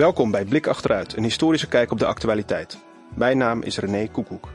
[0.00, 2.78] Welkom bij Blik Achteruit, een historische kijk op de actualiteit.
[3.14, 4.48] Mijn naam is René Koekoek.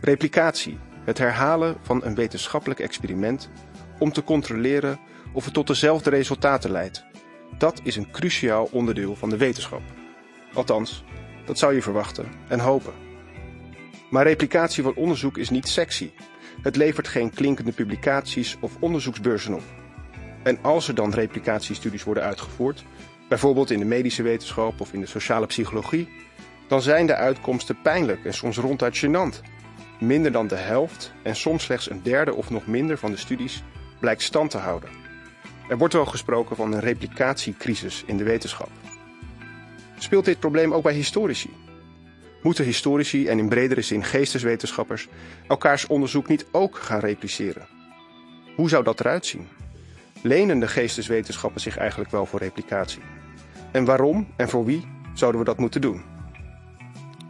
[0.00, 3.50] Replicatie, het herhalen van een wetenschappelijk experiment
[3.98, 4.98] om te controleren
[5.32, 7.04] of het tot dezelfde resultaten leidt.
[7.58, 9.82] Dat is een cruciaal onderdeel van de wetenschap.
[10.52, 11.04] Althans,
[11.44, 12.92] dat zou je verwachten en hopen.
[14.10, 16.10] Maar replicatie van onderzoek is niet sexy.
[16.62, 19.81] Het levert geen klinkende publicaties of onderzoeksbeurzen op.
[20.42, 22.84] En als er dan replicatiestudies worden uitgevoerd,
[23.28, 26.08] bijvoorbeeld in de medische wetenschap of in de sociale psychologie,
[26.68, 29.40] dan zijn de uitkomsten pijnlijk en soms ronduit gênant.
[30.00, 33.62] Minder dan de helft en soms slechts een derde of nog minder van de studies
[34.00, 34.90] blijkt stand te houden.
[35.68, 38.70] Er wordt wel gesproken van een replicatiecrisis in de wetenschap.
[39.98, 41.50] Speelt dit probleem ook bij historici?
[42.42, 45.08] Moeten historici en in bredere zin geesteswetenschappers
[45.48, 47.66] elkaars onderzoek niet ook gaan repliceren?
[48.56, 49.48] Hoe zou dat eruit zien?
[50.22, 53.02] Lenen de geesteswetenschappen zich eigenlijk wel voor replicatie?
[53.72, 56.02] En waarom en voor wie zouden we dat moeten doen?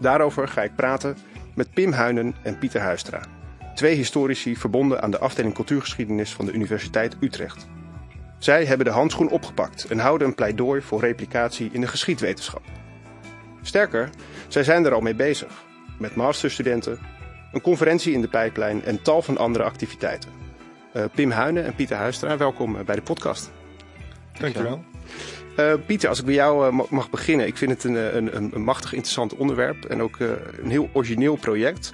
[0.00, 1.16] Daarover ga ik praten
[1.54, 3.20] met Pim Huinen en Pieter Huistra,
[3.74, 7.66] twee historici verbonden aan de afdeling cultuurgeschiedenis van de Universiteit Utrecht.
[8.38, 12.62] Zij hebben de handschoen opgepakt en houden een pleidooi voor replicatie in de geschiedwetenschap.
[13.62, 14.10] Sterker,
[14.48, 15.64] zij zijn er al mee bezig,
[15.98, 16.98] met masterstudenten,
[17.52, 20.41] een conferentie in de pijplijn en tal van andere activiteiten.
[20.96, 23.50] Uh, Pim Huinen en Pieter Huistra, welkom eh, bij de podcast.
[24.38, 24.84] Dankjewel.
[25.58, 27.46] Uh, Pieter, als ik bij jou uh, mag beginnen.
[27.46, 30.30] Ik vind het een, een, een machtig interessant onderwerp en ook uh,
[30.62, 31.92] een heel origineel project.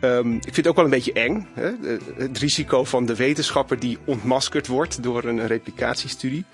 [0.00, 1.48] Um, ik vind het ook wel een beetje eng.
[1.54, 1.70] Hè?
[2.16, 6.44] Het risico van de wetenschapper die ontmaskerd wordt door een replicatiestudie.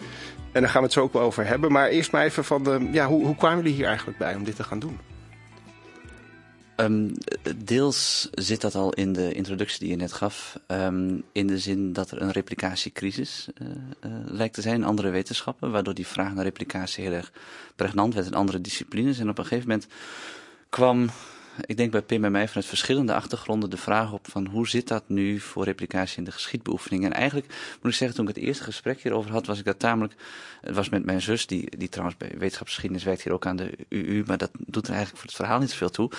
[0.52, 1.72] En daar gaan we het zo ook wel over hebben.
[1.72, 4.44] Maar eerst maar even van, de, ja, hoe, hoe kwamen jullie hier eigenlijk bij om
[4.44, 4.98] dit te gaan doen?
[6.82, 7.12] Um,
[7.56, 10.58] deels zit dat al in de introductie die je net gaf.
[10.66, 15.10] Um, in de zin dat er een replicatiecrisis uh, uh, lijkt te zijn in andere
[15.10, 15.70] wetenschappen.
[15.70, 17.32] Waardoor die vraag naar replicatie heel erg
[17.76, 19.18] pregnant werd in andere disciplines.
[19.18, 19.88] En op een gegeven moment
[20.68, 21.10] kwam
[21.60, 24.88] ik denk bij Pim en mij vanuit verschillende achtergronden de vraag op van hoe zit
[24.88, 27.04] dat nu voor replicatie in de geschiedbeoefening.
[27.04, 27.46] En eigenlijk
[27.82, 30.14] moet ik zeggen, toen ik het eerste gesprek hierover had, was ik dat tamelijk,
[30.60, 33.70] het was met mijn zus, die, die trouwens bij wetenschapsgeschiedenis werkt hier ook aan de
[33.88, 36.10] UU, maar dat doet er eigenlijk voor het verhaal niet zoveel toe.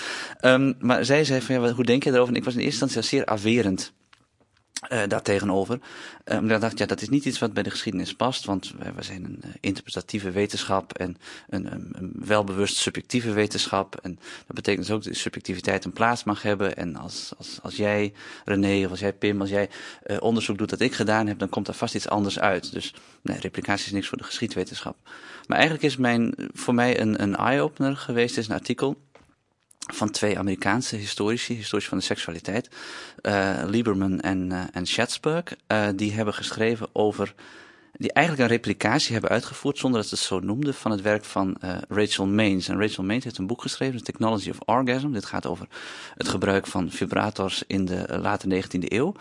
[0.42, 2.34] Um, maar zij zei van ja, hoe denk je erover?
[2.34, 3.94] En ik was in eerste instantie zeer averend.
[4.92, 5.80] Uh, daartegenover.
[6.26, 8.74] Uh, omdat ik dacht, ja, dat is niet iets wat bij de geschiedenis past, want
[8.78, 11.18] wij, zijn een uh, interpretatieve wetenschap en
[11.50, 13.96] een, een, een, welbewust subjectieve wetenschap.
[14.02, 16.76] En dat betekent dus ook dat subjectiviteit een plaats mag hebben.
[16.76, 18.14] En als, als, als jij,
[18.46, 19.70] René, of als jij, Pim, als jij
[20.20, 22.72] onderzoek doet dat ik gedaan heb, dan komt er vast iets anders uit.
[22.72, 24.96] Dus nee, replicatie is niks voor de geschiedwetenschap.
[25.48, 28.98] Maar eigenlijk is mijn, voor mij een, een eye-opener geweest, is een artikel
[29.92, 32.70] van twee Amerikaanse historici, historici van de seksualiteit,
[33.22, 37.34] uh, Lieberman en, uh, en Schatzberg, uh, die hebben geschreven over,
[37.94, 41.26] die eigenlijk een replicatie hebben uitgevoerd, zonder dat ze het zo noemden, van het werk
[41.26, 41.58] van
[41.88, 42.68] Rachel Maines.
[42.68, 45.12] En Rachel Maines heeft een boek geschreven, The Technology of Orgasm.
[45.12, 45.68] Dit gaat over
[46.18, 49.14] het gebruik van vibrators in de late 19e eeuw.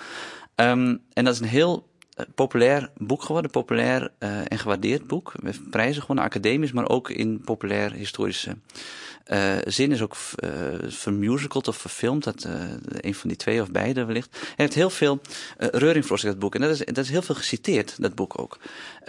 [0.57, 1.91] Um, en dat is een heel
[2.35, 5.33] populair boek geworden, populair en gewaardeerd boek.
[5.41, 8.57] Met prijzen gewonnen, academisch, maar ook in populair historische
[9.27, 10.51] uh, zin is ook uh,
[10.89, 12.25] vermusicald of verfilmd.
[12.25, 12.53] Dat, uh,
[13.01, 14.37] een van die twee of beide wellicht.
[14.41, 15.21] Hij heeft heel veel
[15.59, 16.55] uh, reuring voor zich, dat boek.
[16.55, 18.59] En dat is, dat is heel veel geciteerd, dat boek ook.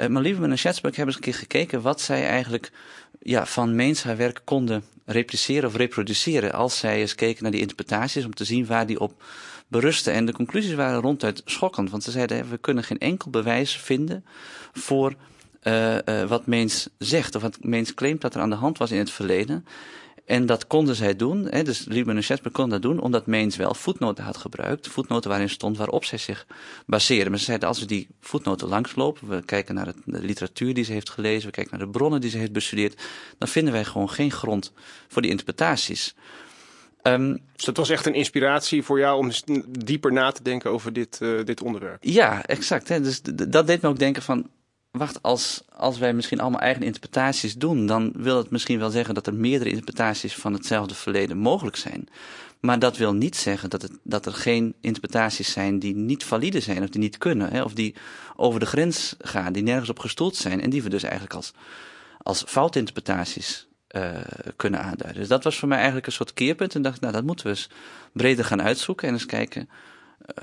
[0.08, 2.72] Maar Lieberman en Schatzberg hebben eens een keer gekeken wat zij eigenlijk
[3.22, 6.54] ja, van Meens haar werk konden repliceren of reproduceren.
[6.54, 9.24] Als zij eens keken naar die interpretaties om te zien waar die op
[9.68, 10.14] berusten.
[10.14, 11.90] En de conclusies waren ronduit schokkend.
[11.90, 14.26] Want ze zeiden, we kunnen geen enkel bewijs vinden
[14.74, 15.16] voor
[15.64, 17.36] uh, wat Meens zegt.
[17.36, 19.66] Of wat Meens claimt dat er aan de hand was in het verleden.
[20.26, 23.56] En dat konden zij doen, hè, dus Lieberman en Schetsberg konden dat doen, omdat Meens
[23.56, 24.88] wel voetnoten had gebruikt.
[24.88, 26.46] Voetnoten waarin stond waarop zij zich
[26.86, 27.30] baseren.
[27.30, 30.84] Maar ze zeiden, als we die voetnoten langslopen, we kijken naar het, de literatuur die
[30.84, 33.02] ze heeft gelezen, we kijken naar de bronnen die ze heeft bestudeerd,
[33.38, 34.72] dan vinden wij gewoon geen grond
[35.08, 36.16] voor die interpretaties.
[37.04, 39.32] Um, dus dat was echt een inspiratie voor jou om
[39.68, 41.98] dieper na te denken over dit, uh, dit onderwerp?
[42.04, 42.88] Ja, exact.
[42.90, 43.02] Hè.
[43.02, 44.50] Dus dat deed me ook denken van,
[44.98, 49.14] wacht, als, als wij misschien allemaal eigen interpretaties doen, dan wil het misschien wel zeggen
[49.14, 52.08] dat er meerdere interpretaties van hetzelfde verleden mogelijk zijn.
[52.60, 56.60] Maar dat wil niet zeggen dat, het, dat er geen interpretaties zijn die niet valide
[56.60, 57.96] zijn of die niet kunnen, hè, of die
[58.36, 61.54] over de grens gaan, die nergens op gestoeld zijn en die we dus eigenlijk als,
[62.18, 64.12] als foutinterpretaties uh,
[64.56, 65.20] kunnen aanduiden.
[65.20, 67.52] Dus dat was voor mij eigenlijk een soort keerpunt en dacht, nou dat moeten we
[67.52, 67.70] eens
[68.12, 69.70] breder gaan uitzoeken en eens kijken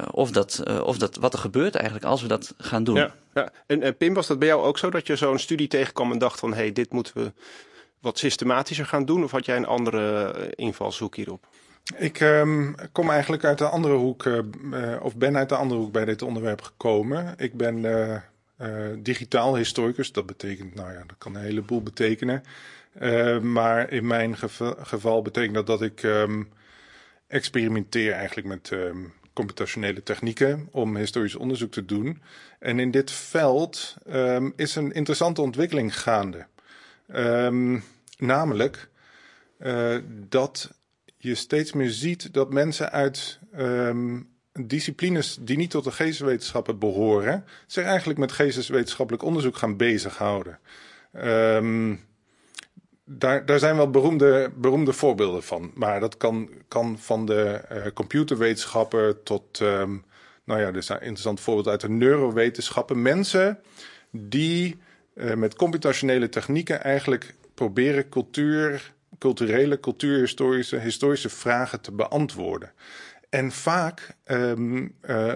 [0.01, 2.97] uh, of, dat, uh, of dat, wat er gebeurt eigenlijk als we dat gaan doen.
[2.97, 3.53] Ja, ja.
[3.67, 6.19] En, en Pim, was dat bij jou ook zo dat je zo'n studie tegenkwam en
[6.19, 7.33] dacht van hé, hey, dit moeten we
[8.01, 9.25] wat systematischer gaan doen?
[9.25, 11.47] Of had jij een andere invalshoek hierop?
[11.97, 14.39] Ik um, kom eigenlijk uit de andere hoek, uh,
[15.03, 17.35] of ben uit de andere hoek bij dit onderwerp gekomen.
[17.37, 17.77] Ik ben
[18.59, 20.13] uh, digitaal historicus.
[20.13, 22.43] Dat betekent, nou ja, dat kan een heleboel betekenen.
[23.01, 26.49] Uh, maar in mijn geval, geval, betekent dat dat ik um,
[27.27, 32.23] experimenteer eigenlijk met um, computationele technieken om historisch onderzoek te doen.
[32.59, 36.47] En in dit veld um, is een interessante ontwikkeling gaande.
[38.19, 38.89] namelijk
[39.59, 39.97] uh,
[40.29, 40.71] dat
[41.17, 47.45] je steeds meer ziet dat mensen uit um, disciplines die niet tot de geesteswetenschappen behoren,
[47.67, 50.59] zich eigenlijk met geesteswetenschappelijk onderzoek gaan bezighouden.
[53.13, 55.71] Daar, daar zijn wel beroemde, beroemde voorbeelden van.
[55.75, 60.05] Maar dat kan, kan van de uh, computerwetenschappen tot, um,
[60.45, 63.03] nou ja, er is een interessant voorbeeld uit de neurowetenschappen.
[63.03, 63.59] Mensen
[64.11, 64.81] die
[65.15, 72.73] uh, met computationele technieken eigenlijk proberen cultuur culturele, cultuurhistorische, historische vragen te beantwoorden.
[73.29, 74.53] En vaak uh,
[75.09, 75.35] uh,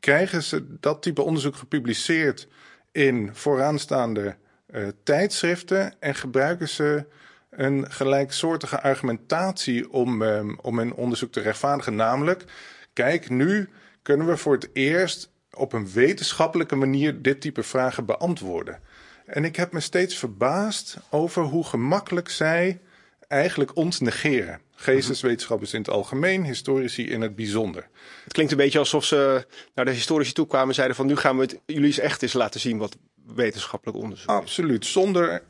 [0.00, 2.48] krijgen ze dat type onderzoek gepubliceerd
[2.92, 4.36] in vooraanstaande
[4.72, 7.04] uh, tijdschriften en gebruiken ze
[7.50, 11.94] een gelijksoortige argumentatie om, um, om hun onderzoek te rechtvaardigen.
[11.94, 12.44] Namelijk,
[12.92, 13.68] kijk, nu
[14.02, 18.80] kunnen we voor het eerst op een wetenschappelijke manier dit type vragen beantwoorden.
[19.26, 22.80] En ik heb me steeds verbaasd over hoe gemakkelijk zij
[23.28, 24.60] eigenlijk ons negeren.
[24.74, 27.88] Geesteswetenschappers in het algemeen, historici in het bijzonder.
[28.24, 31.16] Het klinkt een beetje alsof ze naar de historici toe kwamen en zeiden van nu
[31.16, 32.96] gaan we het jullie eens echt eens laten zien wat
[33.26, 34.28] wetenschappelijk onderzoek.
[34.28, 35.42] Absoluut, zonder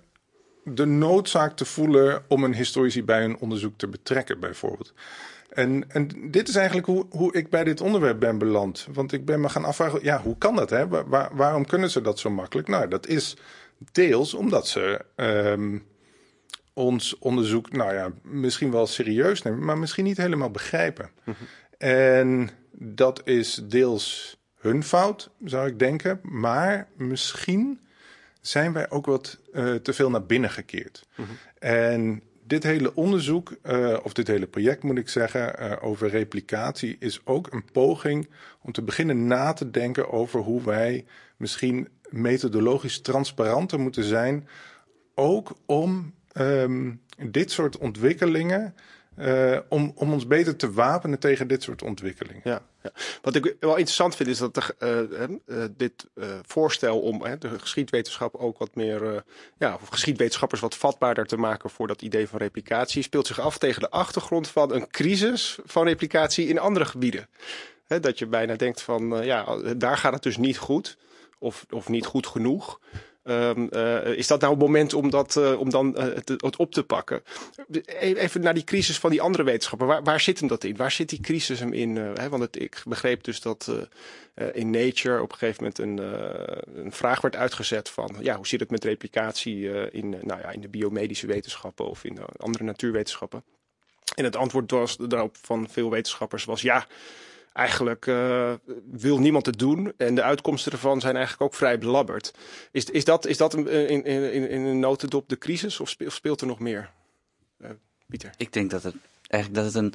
[0.65, 4.95] de noodzaak te voelen om een historici bij een onderzoek te betrekken bijvoorbeeld.
[5.49, 8.87] En, en dit is eigenlijk hoe, hoe ik bij dit onderwerp ben beland.
[8.93, 10.71] Want ik ben me gaan afvragen, ja, hoe kan dat?
[10.71, 10.89] Hè?
[10.89, 12.69] Waar, waarom kunnen ze dat zo makkelijk?
[12.69, 13.37] Nou, dat is
[13.93, 15.87] Deels omdat ze um,
[16.73, 21.11] ons onderzoek, nou ja, misschien wel serieus nemen, maar misschien niet helemaal begrijpen.
[21.25, 21.47] Mm -hmm.
[21.89, 26.21] En dat is deels hun fout, zou ik denken.
[26.23, 27.81] Maar misschien
[28.41, 31.07] zijn wij ook wat uh, te veel naar binnen gekeerd.
[31.59, 36.97] En dit hele onderzoek, uh, of dit hele project moet ik zeggen, uh, over replicatie,
[36.99, 38.29] is ook een poging
[38.61, 41.05] om te beginnen na te denken over hoe wij
[41.37, 44.49] misschien methodologisch transparanter moeten zijn.
[45.15, 47.01] Ook om um,
[47.31, 48.75] dit soort ontwikkelingen.
[49.69, 52.41] Om, om ons beter te wapenen tegen dit soort ontwikkelingen.
[52.45, 52.63] Ja,
[53.23, 54.75] Wat ik wel interessant vind is dat de,
[55.49, 56.07] uh, uh, dit
[56.43, 59.25] voorstel om de geschiedwetenschap ook wat meer,
[59.59, 63.59] ja, of geschiedwetenschappers wat vatbaarder te maken voor dat idee van replicatie, speelt zich af
[63.59, 67.29] tegen de achtergrond van een crisis van replicatie in andere gebieden.
[67.87, 70.97] Dat je bijna denkt van, ja, daar gaat het dus niet goed
[71.39, 72.81] of, of niet goed genoeg.
[73.25, 76.73] Um, uh, is dat nou het moment om, dat, uh, om dan uh, het, op
[76.73, 77.23] te pakken?
[77.85, 79.87] E-, even naar die crisis van die andere wetenschappen.
[79.87, 80.77] Waar, waar zit hem dat in?
[80.77, 81.97] Waar zit die crisis hem in?
[81.97, 82.29] Hè?
[82.29, 83.73] Want ik begreep dus dat
[84.53, 85.99] in Nature op een gegeven moment een,
[86.85, 88.17] een, vraag werd uitgezet van...
[88.21, 92.15] Ja, hoe zit het met replicatie in, nou ja, in de biomedische wetenschappen of in
[92.15, 93.45] de andere natuurwetenschappen?
[94.15, 96.87] En het antwoord was, daarop van veel wetenschappers was ja
[97.53, 98.53] eigenlijk uh,
[98.91, 99.93] wil niemand het doen.
[99.97, 102.35] En de uitkomsten ervan zijn eigenlijk ook vrij belabberd.
[102.71, 106.41] Is, is dat, is dat in, in, in, in een notendop de crisis of speelt,
[106.41, 106.91] er nog meer?
[107.61, 107.71] Uh,
[108.07, 108.31] Pieter?
[108.37, 108.95] Ik denk dat het
[109.29, 109.95] eigenlijk dat het een,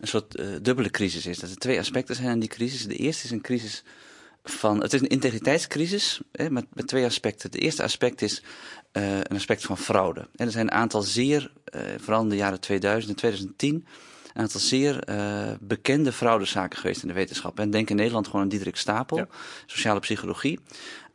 [0.00, 1.38] een soort uh, dubbele crisis is.
[1.38, 2.86] Dat er twee aspecten zijn aan die crisis.
[2.86, 3.82] De eerste is een crisis
[4.44, 4.82] van.
[4.82, 7.50] Het is een integriteitscrisis hè, met, met twee aspecten.
[7.50, 8.42] Het eerste aspect is
[8.92, 10.28] een aspect van fraude.
[10.36, 11.52] En er zijn een aantal zeer,
[11.96, 13.86] vooral in de jaren 2000 en 2010
[14.34, 17.60] een aantal zeer uh, bekende fraudezaken geweest in de wetenschap.
[17.60, 19.26] En denk in Nederland gewoon aan Diederik Stapel, ja.
[19.66, 20.60] sociale psychologie.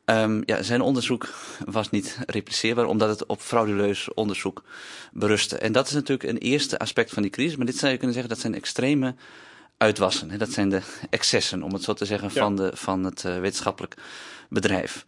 [0.05, 1.29] Um, ja, zijn onderzoek
[1.65, 4.63] was niet repliceerbaar omdat het op frauduleus onderzoek
[5.11, 5.57] berustte.
[5.57, 7.55] En dat is natuurlijk een eerste aspect van die crisis.
[7.55, 9.15] Maar dit zou je kunnen zeggen, dat zijn extreme
[9.77, 10.31] uitwassen.
[10.31, 10.37] Hè?
[10.37, 12.41] Dat zijn de excessen, om het zo te zeggen, ja.
[12.41, 13.95] van, de, van het uh, wetenschappelijk
[14.49, 15.05] bedrijf.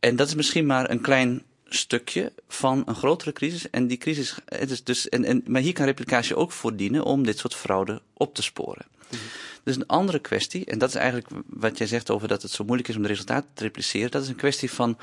[0.00, 3.70] En dat is misschien maar een klein stukje van een grotere crisis.
[3.70, 7.04] En die crisis, het is dus, en, en, maar hier kan replicatie ook voor dienen
[7.04, 8.86] om dit soort fraude op te sporen.
[8.88, 9.28] Mm -hmm.
[9.64, 12.64] Dus een andere kwestie, en dat is eigenlijk wat jij zegt over dat het zo
[12.64, 14.98] moeilijk is om de resultaten te repliceren, dat is een kwestie van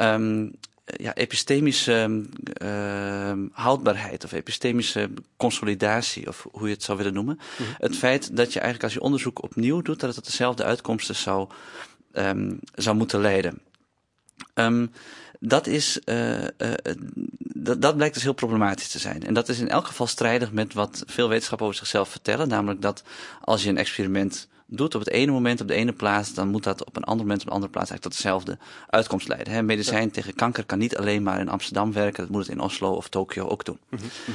[0.00, 0.52] um,
[0.84, 2.26] ja, epistemische
[2.62, 7.34] uh, houdbaarheid of epistemische consolidatie, of hoe je het zou willen noemen.
[7.34, 7.74] Mm -hmm.
[7.78, 11.14] Het feit dat je eigenlijk als je onderzoek opnieuw doet, dat het tot dezelfde uitkomsten
[11.14, 11.48] zou,
[12.12, 13.60] um, zou moeten leiden.
[14.54, 14.90] Um,
[15.44, 16.46] dat, is, uh, uh,
[17.38, 19.22] dat, dat blijkt dus heel problematisch te zijn.
[19.22, 22.48] En dat is in elk geval strijdig met wat veel wetenschappers over zichzelf vertellen.
[22.48, 23.02] Namelijk dat
[23.40, 26.62] als je een experiment doet op het ene moment op de ene plaats, dan moet
[26.62, 28.58] dat op een ander moment op een andere plaats eigenlijk tot dezelfde
[28.88, 29.52] uitkomst leiden.
[29.52, 30.10] Hè, medicijn ja.
[30.10, 33.08] tegen kanker kan niet alleen maar in Amsterdam werken, dat moet het in Oslo of
[33.08, 33.78] Tokio ook doen.
[33.88, 34.34] Mm -hmm.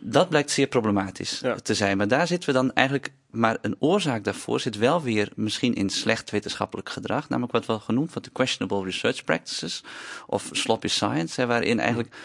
[0.00, 1.54] Dat blijkt zeer problematisch Ja.
[1.54, 1.96] te zijn.
[1.96, 3.12] Maar daar zitten we dan eigenlijk.
[3.30, 7.28] Maar een oorzaak daarvoor zit wel weer misschien in slecht wetenschappelijk gedrag.
[7.28, 9.82] Namelijk wat wel genoemd wordt de questionable research practices.
[10.26, 11.40] Of sloppy science.
[11.40, 12.18] Hè, waarin eigenlijk ja,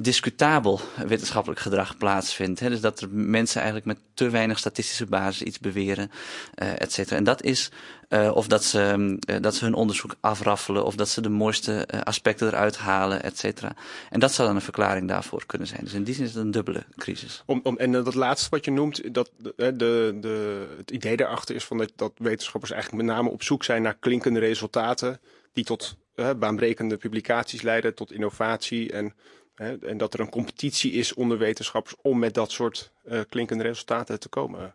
[0.00, 2.60] discutabel wetenschappelijk gedrag plaatsvindt.
[2.60, 2.68] Hè.
[2.68, 6.10] Dus dat er mensen eigenlijk met te weinig statistische basis iets beweren,
[6.54, 7.16] eh et cetera.
[7.16, 7.70] En dat is,
[8.08, 11.28] eh, of dat ze, mm, eh, dat ze hun onderzoek afraffelen, of dat ze de
[11.28, 13.72] mooiste aspecten eruit halen, et cetera.
[14.10, 15.80] En dat zou dan een verklaring daarvoor kunnen zijn.
[15.84, 17.42] Dus in die zin is het een dubbele crisis.
[17.46, 19.74] Om, om, en dat laatste wat je noemt, dat, de,
[20.20, 23.82] de, het idee daarachter is van dat, dat wetenschappers eigenlijk met name op zoek zijn
[23.82, 25.20] naar klinkende resultaten
[25.52, 25.96] die tot
[26.38, 29.14] baanbrekende publicaties leiden, tot innovatie en,
[29.58, 33.62] hè, en dat er een competitie is onder wetenschappers om met dat soort eh, klinkende
[33.64, 34.74] resultaten te komen.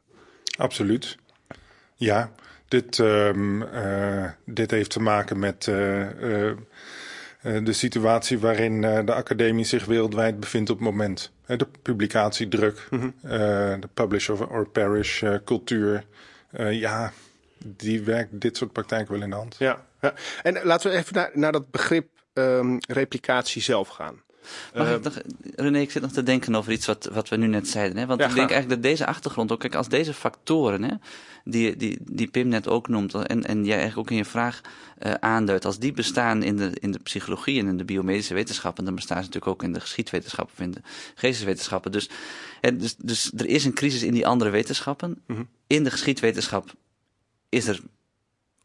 [0.58, 1.18] Absoluut.
[1.96, 2.32] Ja,
[2.68, 5.76] dit, ehm, eh, dit heeft te maken met eh,
[7.64, 11.32] de situatie waarin de academie zich wereldwijd bevindt op het moment.
[11.46, 13.10] De publicatiedruk, Mhm.
[13.80, 16.06] de publish or, perish cultuur.
[16.70, 17.14] Ja,
[17.66, 19.56] die werkt dit soort praktijken wel in de hand.
[19.60, 20.14] Ja, ja.
[20.44, 24.22] En laten we even naar, naar dat begrip ehm, replicatie zelf gaan.
[24.74, 25.18] Mag ik nog,
[25.56, 27.98] René, ik zit nog te denken over iets wat, wat we nu net zeiden.
[27.98, 28.06] Hè?
[28.06, 30.94] Want Ja, ik denk eigenlijk dat deze achtergrond ook, kijk, als deze factoren, hè,
[31.44, 34.62] die, die, die Pim net ook noemt, en, en jij eigenlijk ook in je vraag
[34.98, 38.86] eh, aanduidt, als die bestaan in de, in de psychologie en in de biomedische wetenschappen,
[38.86, 40.82] dan bestaan ze natuurlijk ook in de geschiedwetenschappen of in de
[41.16, 41.92] geesteswetenschappen.
[41.92, 42.10] Dus,
[42.62, 45.22] hè, dus, dus er is een crisis in die andere wetenschappen.
[45.28, 45.44] Mhm.
[45.68, 46.74] In de geschiedwetenschap
[47.50, 47.82] is er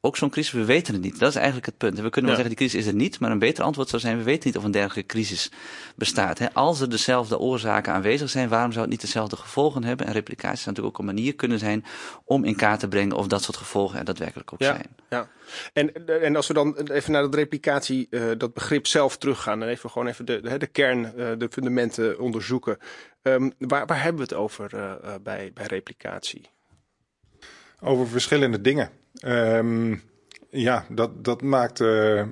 [0.00, 1.18] ook zo'n crisis, we weten het niet.
[1.18, 1.96] Dat is eigenlijk het punt.
[1.98, 2.46] En we kunnen wel Ja.
[2.46, 4.56] zeggen, die crisis is er niet, maar een beter antwoord zou zijn, we weten niet
[4.56, 5.50] of een dergelijke crisis
[5.96, 6.38] bestaat.
[6.38, 6.52] Hè.
[6.52, 10.06] Als er dezelfde oorzaken aanwezig zijn, waarom zou het niet dezelfde gevolgen hebben?
[10.06, 11.84] En replicatie zou natuurlijk ook een manier kunnen zijn
[12.24, 14.66] om in kaart te brengen of dat soort gevolgen er daadwerkelijk ook Ja.
[14.74, 14.86] zijn.
[15.10, 15.28] Ja,
[15.72, 19.68] en, en als we dan even naar dat replicatie, eh, dat begrip zelf teruggaan en
[19.68, 22.78] even gewoon even de, de, de kern, eh, de fundamenten onderzoeken.
[23.22, 26.50] Ehm, waar, waar hebben we het over eh, bij, bij replicatie?
[27.80, 28.90] Over verschillende dingen.
[29.14, 29.94] Ehm,
[30.50, 32.26] ja, dat, dat maakt, eh, eh,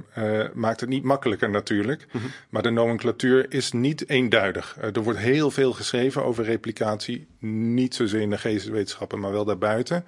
[0.54, 2.06] maakt het niet makkelijker natuurlijk.
[2.50, 4.76] Maar de nomenclatuur is niet eenduidig.
[4.80, 7.26] Eh, er wordt heel veel geschreven over replicatie.
[7.40, 10.04] Niet zozeer in de geesteswetenschappen, maar wel daarbuiten.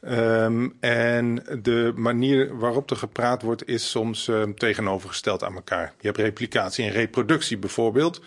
[0.00, 5.92] Ehm, en de manier waarop er gepraat wordt is soms ehm, tegenovergesteld aan elkaar.
[6.00, 8.22] Je hebt replicatie en reproductie bijvoorbeeld.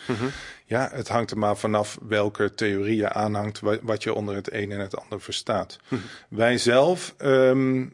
[0.66, 4.54] Ja, het hangt er maar vanaf welke theorie je aanhangt, wa- wat je onder het
[4.54, 5.80] een en het ander verstaat.
[6.30, 7.86] Wij zelf ehm,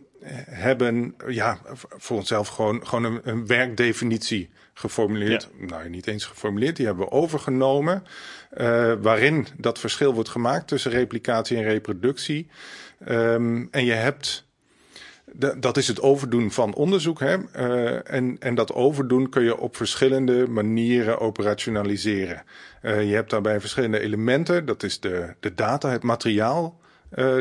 [0.50, 1.60] hebben ja,
[1.98, 5.50] voor onszelf gewoon, gewoon een, een werkdefinitie geformuleerd.
[5.57, 8.03] Nou, niet eens geformuleerd, die hebben we overgenomen.
[8.50, 12.48] eh, waarin dat verschil wordt gemaakt tussen replicatie en reproductie.
[13.05, 14.46] Ehm, en je hebt
[15.34, 17.19] Da- dat is het overdoen van onderzoek.
[17.19, 17.38] Hè?
[17.51, 22.43] Eh, en, en dat overdoen kun je op verschillende manieren operationaliseren.
[22.81, 24.65] Eh, je hebt daarbij verschillende elementen.
[24.65, 26.79] Dat is de, de data, het materiaal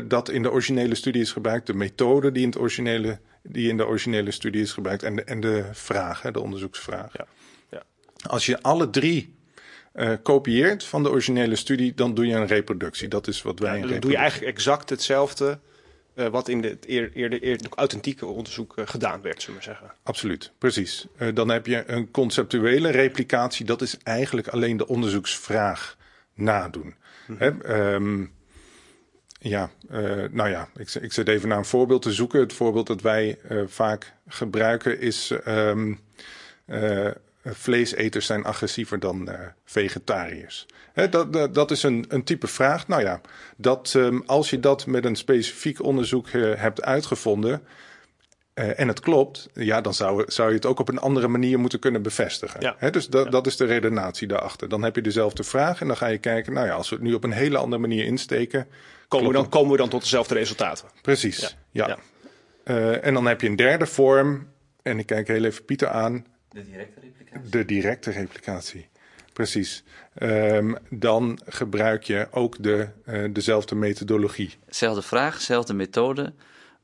[0.05, 3.77] dat in de originele studie is gebruikt, de methode die in, het originele, die in
[3.77, 7.13] de originele studie is gebruikt en de, en de vraag, hè, de onderzoeksvraag.
[7.17, 7.27] Ja,
[7.71, 7.83] ja.
[8.27, 9.35] Als je alle drie
[9.97, 13.09] eh, kopieert van de originele studie, dan doe je een reproductie.
[13.09, 15.59] Dat is wat wij een Dan doe je eigenlijk exact hetzelfde
[16.15, 19.67] eh, wat in de, het eer, eerder, eerder authentieke onderzoek eh, gedaan werd, zullen we
[19.67, 19.97] maar zeggen.
[20.03, 21.07] Absoluut, precies.
[21.35, 23.67] Dan heb je een conceptuele replicatie.
[23.67, 25.97] Dat is eigenlijk alleen de onderzoeksvraag
[26.35, 26.95] nadoen.
[27.39, 28.25] Hè, ehm,
[29.49, 32.41] ja, eh, nou ja, ik, ik zit even naar een voorbeeld te zoeken.
[32.41, 35.31] Het voorbeeld dat wij eh, vaak gebruiken is...
[35.45, 35.95] ehm,
[36.65, 37.11] eh,
[37.45, 39.29] vleeseters zijn agressiever dan
[39.65, 40.67] vegetariërs.
[40.93, 42.89] Hè, dat, dat, dat is een, een type vraag.
[42.89, 43.21] Nou ja,
[43.57, 47.63] dat, ehm, als je dat met een specifiek onderzoek hebt uitgevonden...
[48.55, 51.79] en het klopt, ja, dan zou, zou je het ook op een andere manier moeten
[51.79, 52.61] kunnen bevestigen.
[52.61, 52.75] Ja.
[52.79, 54.69] Hè, dus dat, dat is de redenatie daarachter.
[54.69, 56.53] Dan heb je dezelfde vraag en dan ga je kijken...
[56.53, 58.67] nou ja, als we het nu op een hele andere manier insteken...
[59.09, 60.89] Komen we, dan, komen we dan tot dezelfde resultaten?
[61.03, 61.49] Precies, Ja.
[61.71, 61.89] ja.
[61.89, 61.99] Ja.
[62.65, 64.49] Eh, en dan heb je een derde vorm...
[64.83, 66.27] en ik kijk heel even Pieter aan...
[66.49, 67.51] De directe replicatie.
[67.51, 68.89] De directe replicatie.
[69.33, 69.85] Precies.
[70.15, 74.55] Ehm, dan gebruik je ook de, eh, dezelfde methodologie.
[74.69, 76.33] Zelfde vraag, zelfde methode,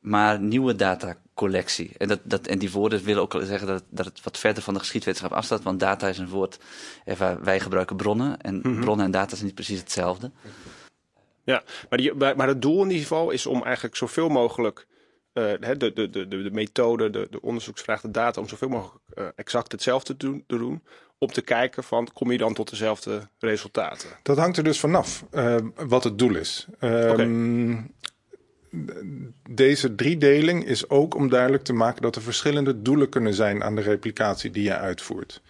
[0.01, 1.91] maar nieuwe datacollectie.
[1.99, 4.63] En, dat, dat, en die woorden willen ook zeggen dat het, dat het wat verder
[4.63, 6.59] van de geschiedwetenschap afstaat, want data is een woord
[7.05, 8.41] eh, waar wij gebruiken bronnen.
[8.41, 10.31] En bronnen en data zijn niet precies hetzelfde.
[11.45, 14.87] Ja, maar, die, maar het doel in ieder geval is om eigenlijk zoveel mogelijk
[15.33, 19.05] hè, de, de, de, de, de methode, de, de onderzoeksvraag, de data, om zoveel mogelijk
[19.15, 20.83] eh, exact hetzelfde te doen, te doen.
[21.19, 24.09] Om te kijken van, kom je dan tot dezelfde resultaten?
[24.23, 25.57] Dat hangt er dus vanaf eh,
[25.87, 26.67] wat het doel is.
[26.79, 27.77] Ehm,
[29.51, 33.75] Deze driedeling is ook om duidelijk te maken dat er verschillende doelen kunnen zijn aan
[33.75, 35.43] de replicatie die je uitvoert.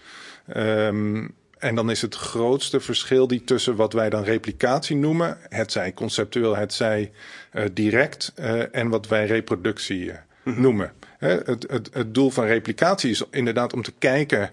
[0.47, 1.29] Ehm,
[1.63, 5.93] en dan is het grootste verschil die tussen wat wij dan replicatie noemen, het zij
[5.93, 7.13] conceptueel, het zij
[7.53, 10.93] uh, direct, uh, en wat wij reproductie uh, noemen.
[11.19, 14.51] het, het, het doel van replicatie is inderdaad om te kijken,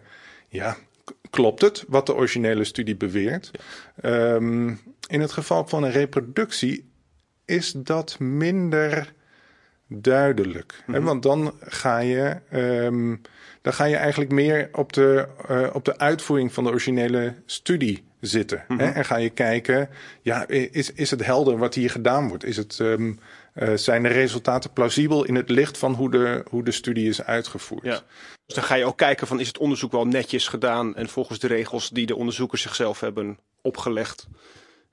[0.48, 0.78] ja,
[1.30, 3.51] klopt het wat de originele studie beweert?
[4.01, 4.34] Ja.
[4.34, 6.92] Um, in het geval van een reproductie
[7.46, 9.13] is dat minder
[9.88, 10.84] duidelijk.
[10.86, 11.04] Mm -hmm.
[11.04, 13.22] Want dan ga je, um,
[13.62, 18.04] dan ga je eigenlijk meer op de, uh, op de uitvoering van de originele studie
[18.20, 18.63] zitten.
[18.68, 18.88] Mm -hmm.
[18.88, 18.92] hè?
[18.92, 19.89] En ga je kijken,
[20.22, 22.44] ja, is, is het helder wat hier gedaan wordt?
[22.44, 23.20] Is het, um,
[23.56, 27.24] uh, zijn de resultaten plausibel in het licht van hoe de, hoe de studie is
[27.24, 27.84] uitgevoerd?
[27.84, 28.01] Ja.
[28.46, 31.39] Dus dan ga je ook kijken van is het onderzoek wel netjes gedaan en volgens
[31.39, 34.28] de regels die de onderzoekers zichzelf hebben opgelegd.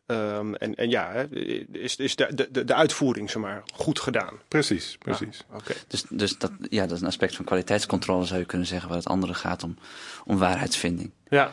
[0.09, 1.37] Um, en, en ja, hè,
[1.73, 4.41] is, is de, de, de uitvoering zeg maar, goed gedaan?
[4.49, 5.45] Precies, precies.
[5.51, 5.77] Ah, okay.
[5.89, 8.99] Dus, dus dat, ja, dat is een aspect van kwaliteitscontrole, zou je kunnen zeggen, waar
[8.99, 9.77] het andere gaat om,
[10.25, 11.11] om waarheidsvinding.
[11.29, 11.51] Ja,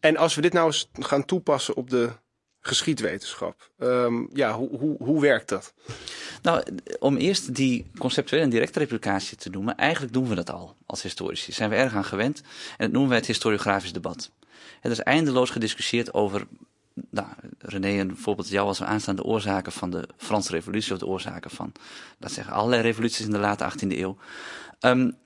[0.00, 2.10] en als we dit nou eens gaan toepassen op de
[2.60, 5.74] geschiedwetenschap, um, ja, hoe, hoe, hoe werkt dat?
[6.42, 6.62] Nou,
[6.98, 11.02] om eerst die conceptuele en directe replicatie te noemen, eigenlijk doen we dat al als
[11.02, 11.52] historici.
[11.52, 14.30] Zijn we erg aan gewend en dat noemen wij het historiografisch debat.
[14.80, 16.46] Het is eindeloos gediscussieerd over
[17.10, 17.26] nou,
[17.58, 21.72] René, een voorbeeld jou als aanstaande oorzaken van de Franse revolutie, of de oorzaken van,
[22.18, 24.16] laat zeggen, allerlei revoluties in de late 18e eeuw.
[24.80, 25.16] Um,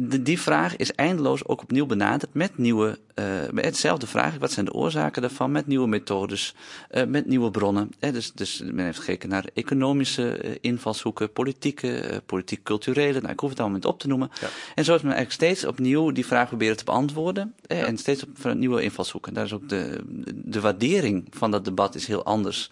[0.00, 4.64] die vraag is eindeloos ook opnieuw benaderd met nieuwe, uh, met hetzelfde vraag, wat zijn
[4.64, 6.54] de oorzaken daarvan, met nieuwe methodes,
[6.90, 7.90] uh, met nieuwe bronnen.
[7.98, 13.50] Eh, dus, dus men heeft gekeken naar economische uh, invalshoeken, politieke, politiek-culturele, nou, ik hoef
[13.50, 14.30] het allemaal niet op te noemen.
[14.40, 14.48] Ja.
[14.74, 17.76] En zo is men eigenlijk steeds opnieuw die vraag proberen te beantwoorden ja.
[17.76, 19.34] en steeds op nieuwe invalshoeken.
[19.34, 20.00] Daar is ook de,
[20.34, 22.70] de waardering van dat debat is heel anders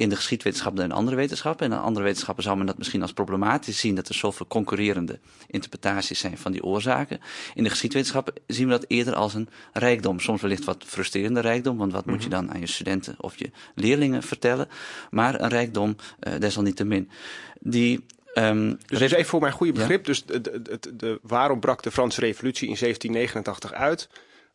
[0.00, 1.66] in de geschiedwetenschap dan in andere wetenschappen.
[1.66, 5.18] En in andere wetenschappen zou men dat misschien als problematisch zien dat er zoveel concurrerende
[5.46, 7.20] interpretaties zijn van die oorzaken.
[7.54, 10.20] In de geschiedwetenschap zien we dat eerder als een rijkdom.
[10.20, 12.14] Soms wellicht wat frustrerende rijkdom, want wat mm -hmm.
[12.14, 14.68] moet je dan aan je studenten of je leerlingen vertellen?
[15.10, 17.10] Maar een rijkdom uh, desalniettemin.
[17.60, 18.04] Die
[18.34, 20.06] Um, dus, even voor mijn goede begrip, ja?
[20.06, 24.08] dus de, de, de, de, waarom brak de Franse revolutie in 1789 uit?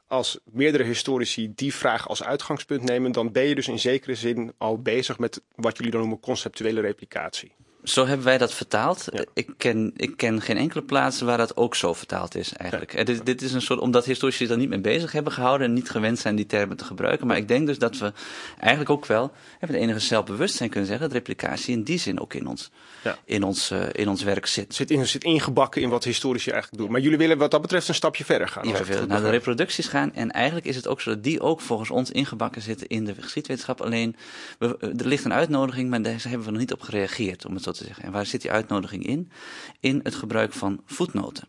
[0.07, 4.53] Als meerdere historici die vraag als uitgangspunt nemen, dan ben je dus in zekere zin
[4.57, 7.55] al bezig met wat jullie dan noemen conceptuele replicatie.
[7.89, 9.07] Zo hebben wij dat vertaald.
[9.11, 9.23] Ja.
[9.33, 12.97] Ik, ken, ik ken geen enkele plaats waar dat ook zo vertaald is eigenlijk.
[12.97, 13.03] Ja.
[13.03, 15.73] Dit, dit, is een soort, omdat historici zich er niet mee bezig hebben gehouden en
[15.73, 17.27] niet gewend zijn die termen te gebruiken.
[17.27, 18.13] Maar ik denk dus dat we
[18.59, 22.47] eigenlijk ook wel hebben enige zelfbewustzijn kunnen zeggen dat replicatie in die zin ook in
[22.47, 22.71] ons,
[23.03, 23.17] ja.
[23.25, 24.75] in ons, uh, in ons werk zit.
[24.75, 26.91] Zit, in, zit ingebakken in wat historici eigenlijk doen.
[26.91, 28.67] Maar jullie willen wat dat betreft een stapje verder gaan.
[28.67, 30.13] Ja, willen naar de reproducties gaan.
[30.13, 33.15] En eigenlijk is het ook zo dat die ook volgens ons ingebakken zitten in de
[33.19, 33.81] geschiedwetenschap.
[33.81, 34.15] Alleen,
[34.59, 37.63] we, er ligt een uitnodiging, maar daar hebben we nog niet op gereageerd, om het
[37.63, 38.03] zo te zeggen.
[38.03, 39.31] En waar zit die uitnodiging in?
[39.79, 41.47] In het gebruik van voetnoten.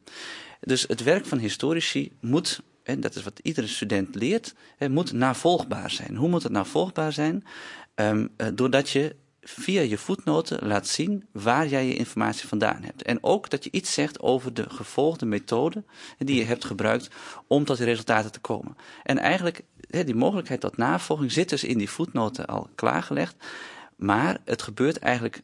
[0.60, 4.54] Dus het werk van historici moet, en dat is wat iedere student leert,
[4.88, 6.16] moet navolgbaar zijn.
[6.16, 7.44] Hoe moet het navolgbaar zijn?
[7.94, 13.02] Um, doordat je via je voetnoten laat zien waar jij je informatie vandaan hebt.
[13.02, 15.84] En ook dat je iets zegt over de gevolgde methode
[16.18, 17.08] die je hebt gebruikt
[17.46, 18.76] om tot die resultaten te komen.
[19.02, 23.36] En eigenlijk, die mogelijkheid tot navolging zit dus in die voetnoten al klaargelegd.
[23.96, 25.42] Maar het gebeurt eigenlijk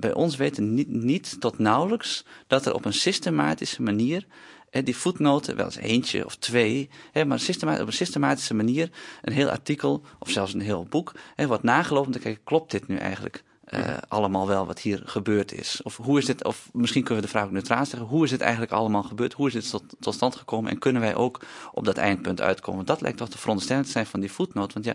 [0.00, 4.26] bij ons weten niet, niet tot nauwelijks dat er op een systematische manier
[4.70, 7.40] hè, die voetnoten, wel eens eentje of twee, hè, maar
[7.80, 8.90] op een systematische manier
[9.22, 12.70] een heel artikel of zelfs een heel boek hè, wordt nagelopen om te kijken, klopt
[12.70, 13.44] dit nu eigenlijk?
[13.74, 15.80] Uh, allemaal wel wat hier gebeurd is.
[15.82, 18.30] Of hoe is dit, of misschien kunnen we de vraag ook neutraal zeggen, hoe is
[18.30, 19.32] het eigenlijk allemaal gebeurd?
[19.32, 20.70] Hoe is dit tot, tot stand gekomen?
[20.70, 21.40] En kunnen wij ook
[21.72, 22.84] op dat eindpunt uitkomen?
[22.84, 24.72] Dat lijkt toch de veronderstelling te zijn van die voetnoot.
[24.72, 24.94] Want ja,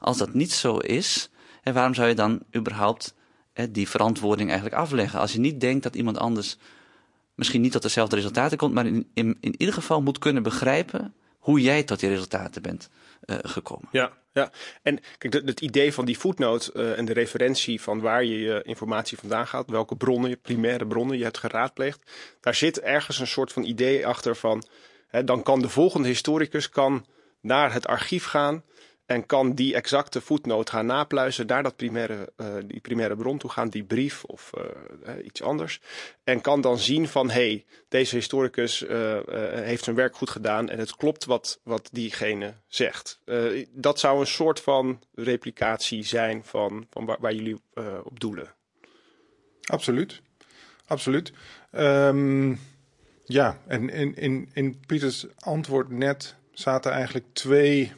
[0.00, 1.30] als dat niet zo is,
[1.62, 3.14] hè, waarom zou je dan überhaupt
[3.70, 5.20] die verantwoording eigenlijk afleggen.
[5.20, 6.56] Als je niet denkt dat iemand anders
[7.34, 11.14] misschien niet tot dezelfde resultaten komt, maar in, in, in ieder geval moet kunnen begrijpen
[11.38, 12.90] hoe jij tot die resultaten bent
[13.24, 13.88] uh, gekomen.
[13.92, 14.50] Ja, ja.
[14.82, 18.62] En kijk, het, idee van die voetnoot uh, en de referentie van waar je je
[18.62, 22.10] informatie vandaan gaat, welke bronnen, primaire bronnen je hebt geraadpleegd,
[22.40, 24.64] daar zit ergens een soort van idee achter van,
[25.08, 27.06] hè, dan kan de volgende historicus kan
[27.40, 28.62] naar het archief gaan
[29.10, 33.50] en kan die exacte voetnoot gaan napluizen, naar dat primaire, uh, die primaire bron toe
[33.50, 34.50] gaan, die brief of
[35.06, 35.80] uh, iets anders.
[36.24, 38.84] En kan dan zien van, hé, hey, deze historicus
[39.50, 43.20] heeft zijn werk goed gedaan en het klopt wat, wat diegene zegt.
[43.72, 47.60] dat zou een soort van replicatie zijn van, van waar, jullie
[48.02, 48.54] op doelen.
[49.62, 50.20] Absoluut,
[50.86, 51.32] absoluut.
[51.72, 52.60] Um,
[53.24, 57.92] ja, en in, in, in Pieters antwoord net zaten eigenlijk twee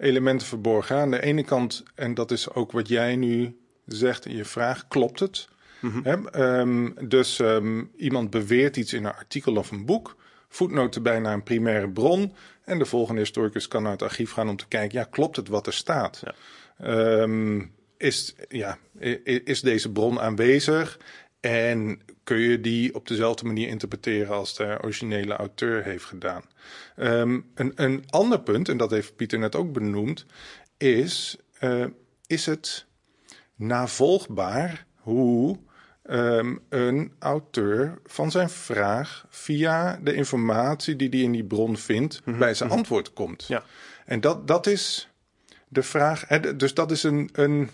[0.00, 0.96] elementen verborgen.
[0.96, 4.88] Aan de ene kant, en dat is ook wat jij nu zegt in je vraag,
[4.88, 5.48] klopt het?
[5.80, 6.28] Mm -hmm.
[6.34, 10.16] um, dus um, iemand beweert iets in een artikel of een boek.
[10.48, 12.34] voetnoot erbij naar een primaire bron.
[12.64, 15.48] En de volgende historicus kan naar het archief gaan om te kijken, ja, klopt het
[15.48, 16.22] wat er staat?
[16.24, 16.34] Ja.
[16.86, 17.62] Ehm,
[17.96, 18.78] is, ja,
[19.24, 20.98] is deze bron aanwezig?
[21.40, 26.42] En kun je die op dezelfde manier interpreteren als de originele auteur heeft gedaan?
[26.96, 30.26] Ehm, een, een ander punt, en dat heeft Pieter net ook benoemd,
[30.76, 31.84] is: eh,
[32.26, 32.86] is het
[33.54, 35.58] navolgbaar hoe
[36.02, 42.22] ehm, een auteur van zijn vraag via de informatie die hij in die bron vindt,
[42.38, 43.46] bij zijn antwoord komt?
[43.46, 43.64] Ja.
[44.06, 45.08] En dat, dat is
[45.68, 46.26] de vraag.
[46.56, 47.70] Dus dat is een, een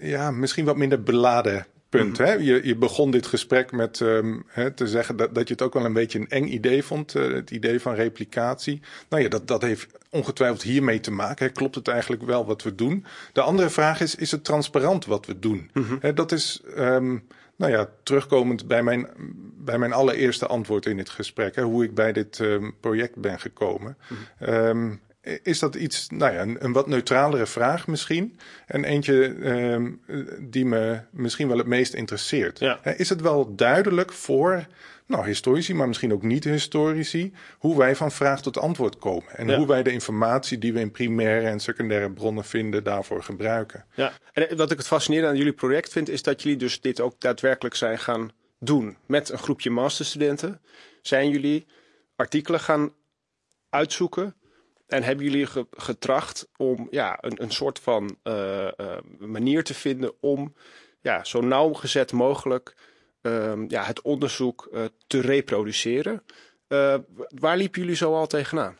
[0.00, 1.66] ja, misschien wat minder beladen
[2.02, 2.18] punt.
[2.18, 2.32] hè?
[2.32, 5.74] Je, je begon dit gesprek met ehm, hè, te zeggen dat, dat je het ook
[5.74, 7.14] wel een beetje een eng idee vond.
[7.14, 8.80] eh, het idee van replicatie.
[9.08, 11.46] Nou ja, dat, dat heeft ongetwijfeld hiermee te maken.
[11.46, 11.52] Hè?
[11.52, 13.04] Klopt het eigenlijk wel wat we doen?
[13.32, 15.70] De andere vraag is, is het transparant wat we doen?
[16.00, 16.62] Hè, dat is...
[16.76, 17.18] ehm,
[17.58, 19.06] nou ja, terugkomend bij mijn,
[19.58, 23.40] bij mijn allereerste antwoord in dit gesprek, hè, hoe ik bij dit ehm, project ben
[23.40, 23.96] gekomen.
[24.38, 24.94] Ehm,
[25.42, 28.38] is dat iets, nou ja, een, een wat neutralere vraag misschien.
[28.66, 29.92] En eentje ehm,
[30.40, 32.58] die me misschien wel het meest interesseert.
[32.58, 32.84] Ja.
[32.84, 34.66] Is het wel duidelijk voor
[35.06, 39.36] nou, historici, maar misschien ook niet-historici, hoe wij van vraag tot antwoord komen.
[39.36, 39.56] En Ja.
[39.56, 43.84] hoe wij de informatie die we in primaire en secundaire bronnen vinden, daarvoor gebruiken.
[43.94, 46.80] Ja, en eh, wat ik het fascinerende aan jullie project vind, is dat jullie dus
[46.80, 50.60] dit ook daadwerkelijk zijn gaan doen met een groepje masterstudenten.
[51.02, 51.66] Zijn jullie
[52.16, 52.92] artikelen gaan
[53.70, 54.34] uitzoeken
[54.86, 58.72] en hebben jullie ge- getracht om ja, een, een soort van eh, eh,
[59.18, 60.54] manier te vinden om
[61.00, 62.74] ja, zo nauwgezet mogelijk
[63.22, 66.22] ehm, ja, het onderzoek eh, te reproduceren?
[67.28, 68.76] Waar liepen jullie zo al tegenaan?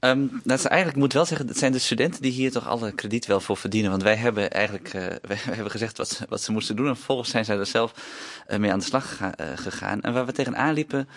[0.00, 2.66] Ehm, dat is eigenlijk, ik moet wel zeggen, het zijn de studenten die hier toch
[2.66, 3.90] alle krediet wel voor verdienen.
[3.90, 4.88] Want wij hebben eigenlijk
[5.28, 6.88] wij, hebben gezegd wat, wat ze moesten doen.
[6.88, 7.92] En vervolgens zijn zij er zelf
[8.58, 10.00] mee aan de slag gega- gegaan.
[10.00, 11.08] En waar we tegenaan liepen,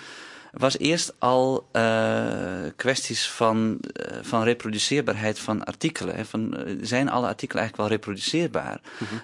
[0.51, 6.15] was eerst al eh, kwesties van, eh, van reproduceerbaarheid van artikelen.
[6.15, 6.25] Hè.
[6.25, 8.81] Van, eh, zijn alle artikelen eigenlijk wel reproduceerbaar?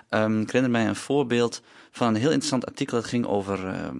[0.09, 1.61] Ehm, ik herinner mij een voorbeeld
[1.97, 2.97] van een heel interessant artikel.
[2.97, 3.97] Dat ging over, ehm,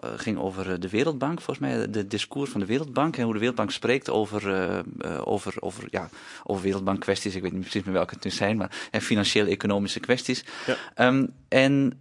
[0.00, 1.90] eh, ging over eh, de Wereldbank, volgens mij.
[1.90, 3.16] De discours van de Wereldbank.
[3.16, 6.08] En hoe de Wereldbank spreekt over, eh, over, over, ja,
[6.44, 7.34] over Wereldbankkwesties.
[7.34, 8.56] Ik weet niet precies meer welke het nu zijn.
[8.56, 10.44] Maar en financieel-economische kwesties.
[10.66, 10.76] Ja.
[10.94, 12.00] Ehm, en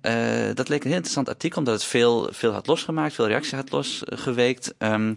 [0.55, 1.57] dat leek een heel interessant artikel.
[1.59, 3.13] Omdat het veel, veel had losgemaakt.
[3.13, 4.73] Veel reactie had losgeweekt.
[4.77, 5.13] Ehm,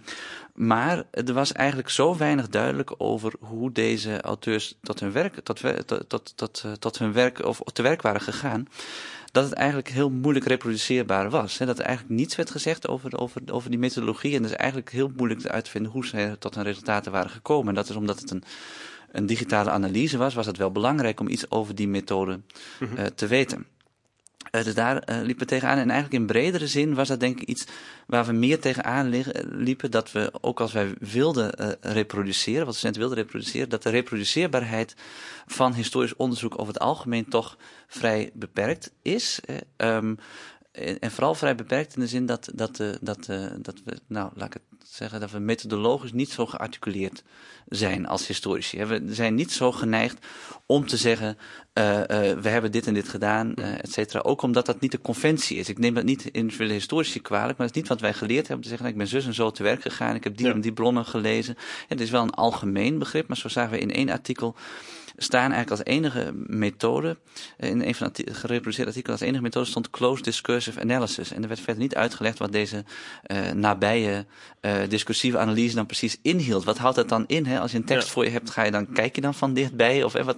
[0.55, 5.61] maar er was eigenlijk zo weinig duidelijk over hoe deze auteurs tot hun werk, tot,
[5.61, 8.69] we- tot, tot, tot hun werk of te werk waren gegaan.
[9.33, 11.59] Dat het eigenlijk heel moeilijk reproduceerbaar was.
[11.59, 11.67] Hè?
[11.67, 14.35] Dat er eigenlijk niets werd gezegd over, over, over die methodologie.
[14.35, 17.31] En het is eigenlijk heel moeilijk uit te vinden hoe ze tot hun resultaten waren
[17.31, 17.69] gekomen.
[17.69, 18.43] En dat is omdat het een,
[19.13, 22.41] een digitale analyse was, was het wel belangrijk om iets over die methode
[22.97, 23.67] eh, te weten.
[24.51, 25.79] Eh, dus daar eh, liepen we tegenaan.
[25.79, 27.67] En eigenlijk in bredere zin was dat denk ik iets
[28.07, 29.91] waar we meer tegenaan liepen.
[29.91, 33.91] Dat we, ook als wij wilden eh, reproduceren, wat de studenten wilden reproduceren, dat de
[33.91, 34.95] reproduceerbaarheid
[35.47, 37.57] van historisch onderzoek over het algemeen toch
[37.87, 39.41] vrij beperkt is.
[40.77, 43.97] En, en vooral vrij beperkt in de zin dat, dat, eh, dat, eh, dat we,
[44.07, 47.23] nou laat ik het zeggen, dat we methodologisch niet zo gearticuleerd
[47.69, 48.85] zijn als historici.
[48.85, 50.27] We zijn niet zo geneigd
[50.67, 51.39] om te zeggen,
[51.73, 54.21] eh, eh, we hebben dit en dit gedaan, eh et cetera.
[54.21, 55.69] Ook omdat dat niet de conventie is.
[55.69, 58.65] Ik neem dat niet individuele historici kwalijk, maar het is niet wat wij geleerd hebben.
[58.65, 60.53] Te zeggen, ik ben zus en zo te werk gegaan, ik heb die Ja.
[60.53, 61.57] en die bronnen gelezen.
[61.89, 64.55] Het is wel een algemeen begrip, maar zo zagen we in één artikel
[65.17, 67.17] staan eigenlijk als enige methode,
[67.57, 71.33] eh, in een van de gereproduceerde artikelen als enige methode stond close discursive analysis.
[71.33, 72.85] En er werd verder niet uitgelegd wat deze
[73.23, 74.27] eh, nabije
[74.61, 76.65] eh, discursieve analyse dan precies inhield.
[76.65, 77.47] Wat houdt dat dan in?
[77.47, 77.61] Hè?
[77.61, 78.13] Als je een tekst Ja.
[78.13, 80.03] voor je hebt, ga je dan, kijk je dan van dichtbij?
[80.03, 80.37] Of wat,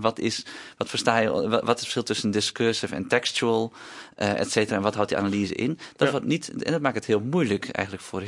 [0.00, 0.44] wat, is,
[0.76, 3.72] wat versta je, wat, wat is het verschil tussen discursive en textual,
[4.14, 4.76] eh et cetera?
[4.76, 5.78] En wat houdt die analyse in?
[5.96, 6.10] Dat Ja.
[6.10, 8.22] wordt niet, en dat maakt het heel moeilijk eigenlijk voor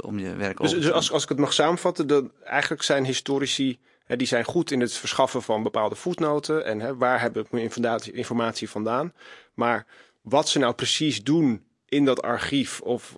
[0.00, 2.82] om je werk Dus, over te dus als, als ik het mag samenvatten, dan eigenlijk
[2.82, 3.78] zijn historici,
[4.16, 7.70] die zijn goed in het verschaffen van bepaalde voetnoten en hè, waar heb ik mijn
[8.12, 9.12] informatie, vandaan.
[9.54, 9.86] Maar
[10.20, 13.16] wat ze nou precies doen in dat archief of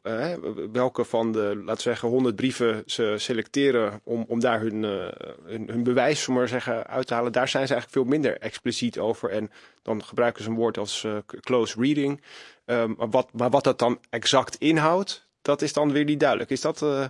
[0.73, 5.31] welke van de, laten we zeggen, honderd brieven ze selecteren om, om daar hun, eh,
[5.45, 8.99] hun, hun bewijs, maar zeggen, uit te halen, daar zijn ze eigenlijk veel minder expliciet
[8.99, 9.31] over.
[9.31, 9.51] En
[9.83, 12.23] dan gebruiken ze een woord als eh, close reading.
[12.65, 16.51] Ehm, maar, wat, maar wat dat dan exact inhoudt, dat is dan weer niet duidelijk.
[16.51, 17.05] Is dat eh,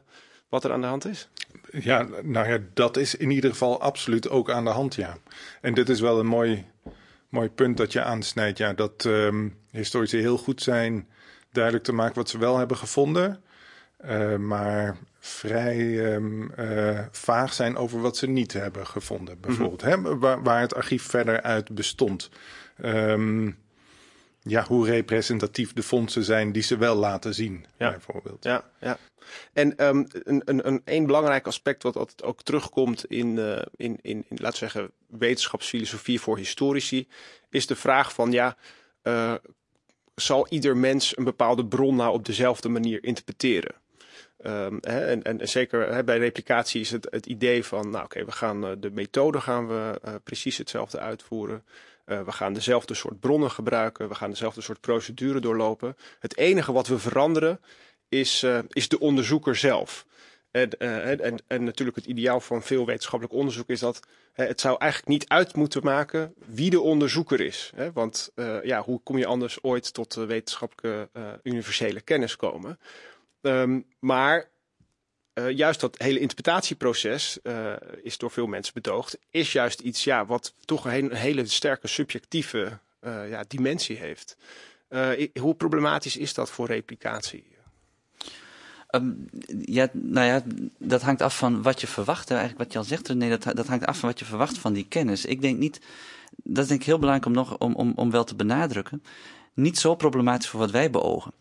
[0.49, 1.29] wat er aan de hand is?
[1.72, 5.16] Ja, nou ja, dat is in ieder geval absoluut ook aan de hand, ja.
[5.61, 6.64] En dit is wel een mooi,
[7.28, 8.72] mooi punt dat je aansnijdt, ja.
[8.72, 11.08] Dat ehm, historici heel goed zijn
[11.52, 13.42] duidelijk te maken wat ze wel hebben gevonden.
[13.96, 19.82] eh, maar vrij ehm, eh, vaag zijn over wat ze niet hebben gevonden, bijvoorbeeld.
[19.82, 22.30] hè, waar, waar het archief verder uit bestond.
[22.76, 23.50] Ehm,
[24.42, 27.90] ja, hoe representatief de fondsen zijn die ze wel laten zien, Ja.
[27.90, 28.44] bijvoorbeeld.
[28.44, 28.98] Ja, ja.
[29.52, 33.98] En ehm, een, een, een, een belangrijk aspect wat altijd ook terugkomt in, eh, in,
[34.02, 37.09] in, in, laten we zeggen, wetenschapsfilosofie voor historici,
[37.50, 38.57] is de vraag van, ja,
[39.02, 39.35] eh,
[40.14, 43.74] zal ieder mens een bepaalde bron nou op dezelfde manier interpreteren?
[44.38, 48.24] Ehm, hè, en, en zeker hè, bij replicatie is het het idee van, nou oké,
[48.24, 51.64] we gaan eh, de methode gaan we precies hetzelfde uitvoeren.
[52.04, 54.08] Eh, we gaan dezelfde soort bronnen gebruiken.
[54.08, 55.96] We gaan dezelfde soort procedure doorlopen.
[56.18, 57.60] Het enige wat we veranderen
[58.08, 60.06] is, eh, is de onderzoeker zelf.
[60.50, 64.00] En, eh, en, en, en natuurlijk het ideaal van veel wetenschappelijk onderzoek is dat
[64.32, 67.72] het zou eigenlijk niet uit moeten maken wie de onderzoeker is.
[67.74, 67.92] Hè?
[67.92, 71.08] Want ja, hoe kom je anders ooit tot wetenschappelijke
[71.42, 72.78] universele kennis komen?
[73.40, 74.50] Ehm, maar
[75.33, 80.27] eh, juist dat hele interpretatieproces eh, is door veel mensen bedoogd, is juist iets ja,
[80.27, 84.37] wat toch een hele, sterke subjectieve eh, ja, dimensie heeft.
[85.40, 87.45] Hoe problematisch is dat voor replicatie?
[88.87, 89.11] Ehm,
[89.64, 90.42] ja, nou ja,
[90.79, 92.31] dat hangt af van wat je verwacht.
[92.31, 94.73] Eigenlijk wat je al zegt, nee, dat, dat hangt af van wat je verwacht van
[94.73, 95.25] die kennis.
[95.25, 95.81] Ik denk niet,
[96.42, 99.03] dat is denk ik heel belangrijk om, nog, om, om, om wel te benadrukken,
[99.55, 101.33] niet zo problematisch voor wat wij beogen.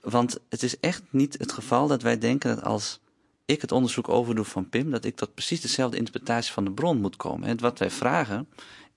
[0.00, 3.00] Want het is echt niet het geval dat wij denken dat als
[3.44, 7.00] ik het onderzoek overdoe van Pim, dat ik tot precies dezelfde interpretatie van de bron
[7.00, 7.48] moet komen.
[7.48, 8.48] En wat wij vragen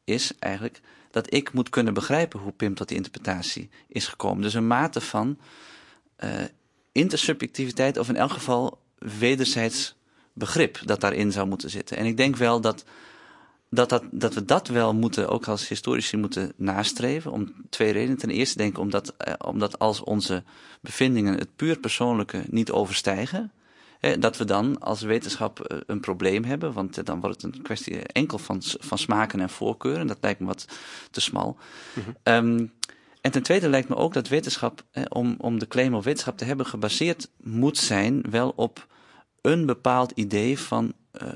[0.04, 0.82] is eigenlijk
[1.12, 4.42] dat ik moet kunnen begrijpen hoe Pim tot die interpretatie is gekomen.
[4.42, 5.38] Dus een mate van
[6.16, 6.32] eh,
[6.92, 9.96] intersubjectiviteit, of in elk geval wederzijds
[10.34, 11.98] begrip dat daarin zou moeten zitten.
[11.98, 12.84] En ik denk wel dat,
[13.70, 17.32] dat, dat, dat we dat wel moeten, ook als historici, moeten nastreven.
[17.32, 18.18] Om twee redenen.
[18.18, 20.44] Ten eerste denk ik omdat, eh, omdat als onze
[20.82, 23.52] bevindingen het puur persoonlijke niet overstijgen.
[24.00, 27.56] Hè, dat we dan als wetenschap eh, een probleem hebben, want eh, dan wordt het
[27.56, 30.08] een kwestie enkel van, van smaken en voorkeuren.
[30.08, 30.66] Dat lijkt me wat
[31.12, 31.58] te smal.
[32.24, 32.66] Ehm,
[33.28, 36.38] en ten tweede lijkt me ook dat wetenschap, eh, om, om de claim op wetenschap
[36.38, 38.88] te hebben, gebaseerd moet zijn wel op
[39.42, 41.28] een bepaald idee van eh,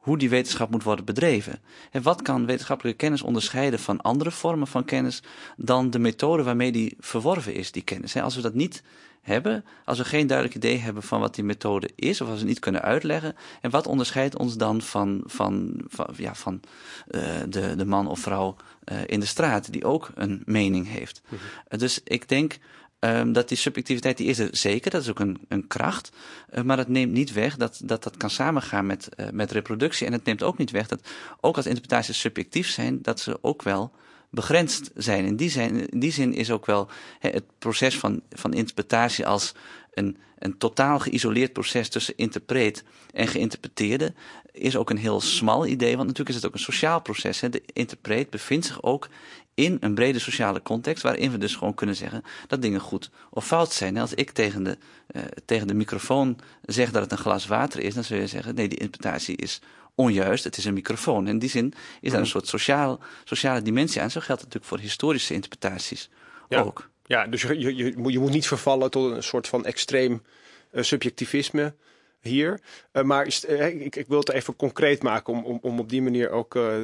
[0.00, 1.60] hoe die wetenschap moet worden bedreven.
[1.90, 5.22] En wat kan wetenschappelijke kennis onderscheiden van andere vormen van kennis
[5.56, 8.16] dan de methode waarmee die verworven is, die kennis?
[8.16, 8.82] Als we dat niet
[9.20, 12.42] hebben, als we geen duidelijk idee hebben van wat die methode is, of als we
[12.42, 16.60] het niet kunnen uitleggen, en wat onderscheidt ons dan van, van, van, ja, van
[17.06, 21.22] eh, de, de man of vrouw eh, in de straat, die ook een mening heeft?
[21.68, 22.58] Eh, dus ik denk
[23.00, 26.10] Ehm, dat die subjectiviteit die is er zeker, dat is ook een, een kracht.
[26.48, 30.06] Eh, maar het neemt niet weg dat dat, dat kan samengaan met, eh, met reproductie.
[30.06, 31.00] En het neemt ook niet weg dat,
[31.40, 33.92] ook als interpretaties subjectief zijn, dat ze ook wel
[34.30, 35.24] begrensd zijn.
[35.24, 39.54] In die, in die zin is ook wel het proces van, van interpretatie als
[39.94, 44.14] een, een totaal geïsoleerd proces tussen interpreet en geïnterpreteerde,
[44.52, 45.96] is ook een heel smal idee.
[45.96, 47.40] Want natuurlijk is het ook een sociaal proces.
[47.40, 49.08] De interpreet bevindt zich ook
[49.54, 53.46] in een brede sociale context, waarin we dus gewoon kunnen zeggen dat dingen goed of
[53.46, 53.94] fout zijn.
[53.96, 54.78] En als ik tegen de,
[55.12, 58.54] uh, tegen de microfoon zeg dat het een glas water is, dan zul je zeggen,
[58.54, 59.60] nee, die interpretatie is
[59.94, 61.26] onjuist, het is een microfoon.
[61.28, 64.10] In die zin is daar een soort sociaal, sociale dimensie aan.
[64.10, 66.10] Zo geldt het natuurlijk voor historische interpretaties
[66.48, 66.60] Ja.
[66.60, 66.88] ook.
[67.06, 70.22] Ja, dus je, je, je, moet- je moet niet vervallen tot een soort van extreem
[70.70, 71.74] eh, subjectivisme
[72.20, 72.60] hier.
[72.92, 76.02] Eh, maar eh, ik, ik wil het even concreet maken om, om, om op die
[76.02, 76.74] manier ook eh,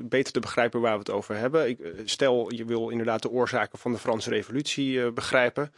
[0.00, 1.68] beter te begrijpen waar we het over hebben.
[1.68, 5.72] Ik, stel, je wil inderdaad de oorzaken van de Franse revolutie begrijpen.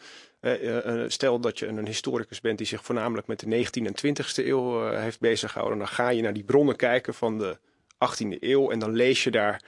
[1.07, 4.91] Stel dat je een historicus bent die zich voornamelijk met de 19e en 20e eeuw
[4.91, 5.79] heeft bezig gehouden.
[5.79, 7.59] Dan ga je naar die bronnen kijken van de
[7.95, 9.63] 18e eeuw en dan lees je daar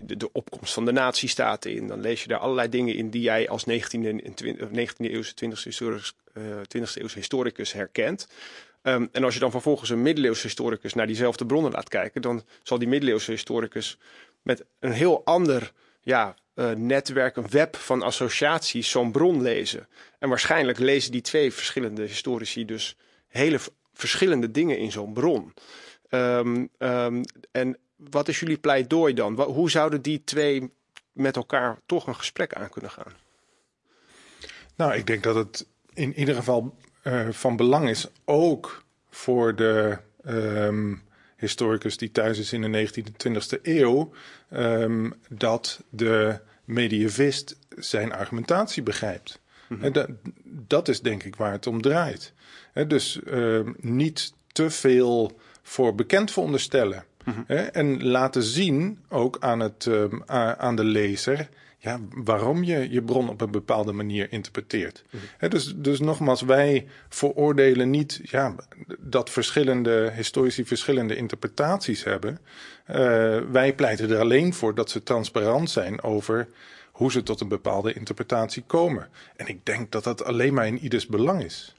[0.00, 1.86] de, de opkomst van de nazistaten in.
[1.86, 5.10] Dan lees je daar allerlei dingen in die jij als 19e, en 20, of 19e
[5.10, 8.26] eeuwse, 20e, historicus, eh, 20e eeuwse historicus herkent.
[8.82, 12.42] Ehm, en als je dan vervolgens een middeleeuwse historicus naar diezelfde bronnen laat kijken, dan
[12.62, 13.98] zal die middeleeuwse historicus
[14.42, 19.88] met een heel ander ja, eh, netwerk, een web van associaties zo'n bron lezen.
[20.18, 22.96] En waarschijnlijk lezen die twee verschillende historici dus
[23.28, 23.58] hele
[23.92, 25.54] verschillende dingen in zo'n bron.
[26.08, 29.40] Ehm, ehm, en wat is jullie pleidooi dan?
[29.40, 30.70] Hoe zouden die twee
[31.12, 33.12] met elkaar toch een gesprek aan kunnen gaan?
[34.76, 39.98] Nou, ik denk dat het in ieder geval eh, van belang is, ook voor de
[40.24, 40.94] ehm,
[41.36, 44.12] historicus die thuis is in de 19e en 20e eeuw,
[44.48, 49.40] ehm, dat de medievist zijn argumentatie begrijpt.
[49.80, 50.08] En dat,
[50.44, 52.32] dat is denk ik waar het om draait.
[52.86, 57.04] Dus ehm, niet te veel voor bekend veronderstellen.
[57.46, 60.20] Hè, en laten zien, ook aan, het, ehm,
[60.56, 61.48] aan de lezer,
[61.80, 65.04] ja, waarom je je bron op een bepaalde manier interpreteert.
[65.36, 68.54] Hè, dus, dus nogmaals, wij veroordelen niet ja,
[68.98, 72.38] dat verschillende historici verschillende interpretaties hebben.
[72.84, 72.96] Eh,
[73.50, 76.48] wij pleiten er alleen voor dat ze transparant zijn over
[76.92, 79.08] hoe ze tot een bepaalde interpretatie komen.
[79.36, 81.74] En ik denk dat dat alleen maar in ieders belang is.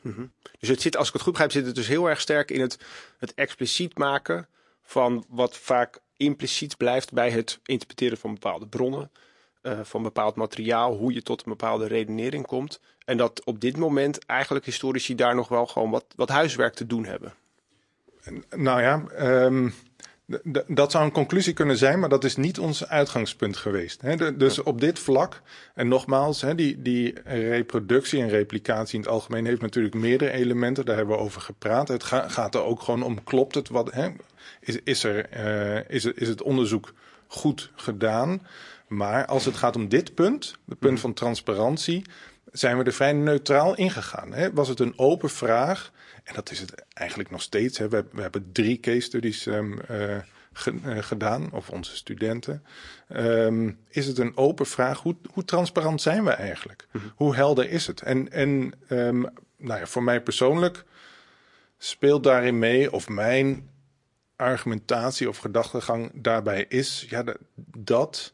[0.60, 2.62] Dus het zit, als ik het goed begrijp, zit het dus heel erg sterk in
[2.62, 2.80] het,
[3.18, 4.48] het expliciet maken
[4.90, 9.12] van wat vaak impliciet blijft bij het interpreteren van bepaalde bronnen,
[9.62, 12.80] eh, van bepaald materiaal, hoe je tot een bepaalde redenering komt.
[13.06, 16.86] En dat op dit moment eigenlijk historici daar nog wel gewoon wat, wat huiswerk te
[16.86, 17.34] doen hebben.
[18.50, 19.70] Nou ja, ehm,
[20.68, 24.02] dat zou een conclusie kunnen zijn, maar dat is niet ons uitgangspunt geweest.
[24.02, 24.38] Hè.
[24.38, 25.42] Dus op dit vlak,
[25.76, 30.86] en nogmaals, hè, die, die reproductie en replicatie in het algemeen heeft natuurlijk meerdere elementen,
[30.86, 31.88] daar hebben we over gepraat.
[31.88, 33.70] Het ga- gaat er ook gewoon om, klopt het?
[33.70, 34.10] Wat, hè?
[34.60, 36.94] Is, is, er, eh, is, het, is het onderzoek
[37.28, 38.48] goed gedaan?
[38.88, 42.02] Maar als het gaat om dit punt, het punt van transparantie,
[42.52, 44.34] zijn we er vrij neutraal ingegaan.
[44.34, 44.54] Hè?
[44.54, 45.92] Was het een open vraag?
[46.30, 47.78] En dat is het eigenlijk nog steeds.
[47.78, 47.90] Hè?
[47.90, 50.18] We, we hebben drie case studies ehm, eh,
[50.54, 52.64] ge- eh, gedaan, of onze studenten.
[53.08, 55.00] Ehm, is het een open vraag?
[55.02, 56.88] Hoe, hoe transparant zijn we eigenlijk?
[57.16, 58.02] Hoe helder is het?
[58.02, 59.20] En, en ehm,
[59.58, 60.84] nou ja, voor mij persoonlijk
[61.78, 63.70] speelt daarin mee, of mijn
[64.36, 67.38] argumentatie of gedachtegang daarbij is, ja, dat-
[67.78, 68.34] dat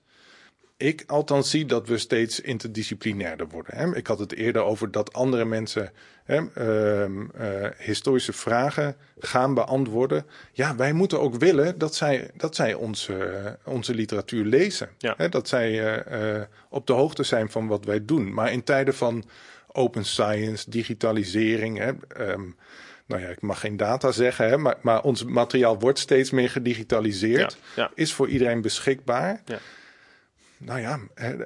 [0.78, 3.78] ik althans zie dat we steeds interdisciplinairder worden.
[3.78, 3.96] Hè.
[3.96, 5.92] Ik had het eerder over dat andere mensen
[6.24, 10.26] hè, ehm, eh, historische vragen gaan beantwoorden.
[10.52, 14.90] Ja, wij moeten ook willen dat zij, dat zij onze, onze literatuur lezen.
[14.98, 15.14] Ja.
[15.18, 18.34] Hè, dat zij eh, eh, op de hoogte zijn van wat wij doen.
[18.34, 19.24] Maar in tijden van
[19.68, 21.78] open science, digitalisering.
[21.78, 22.44] Hè, ehm,
[23.06, 26.50] nou ja, ik mag geen data zeggen, hè, maar, maar ons materiaal wordt steeds meer
[26.50, 27.58] gedigitaliseerd.
[27.76, 27.92] Ja, ja.
[27.96, 29.42] Is voor iedereen beschikbaar.
[29.46, 29.60] Ja.
[30.58, 31.00] Nou ja,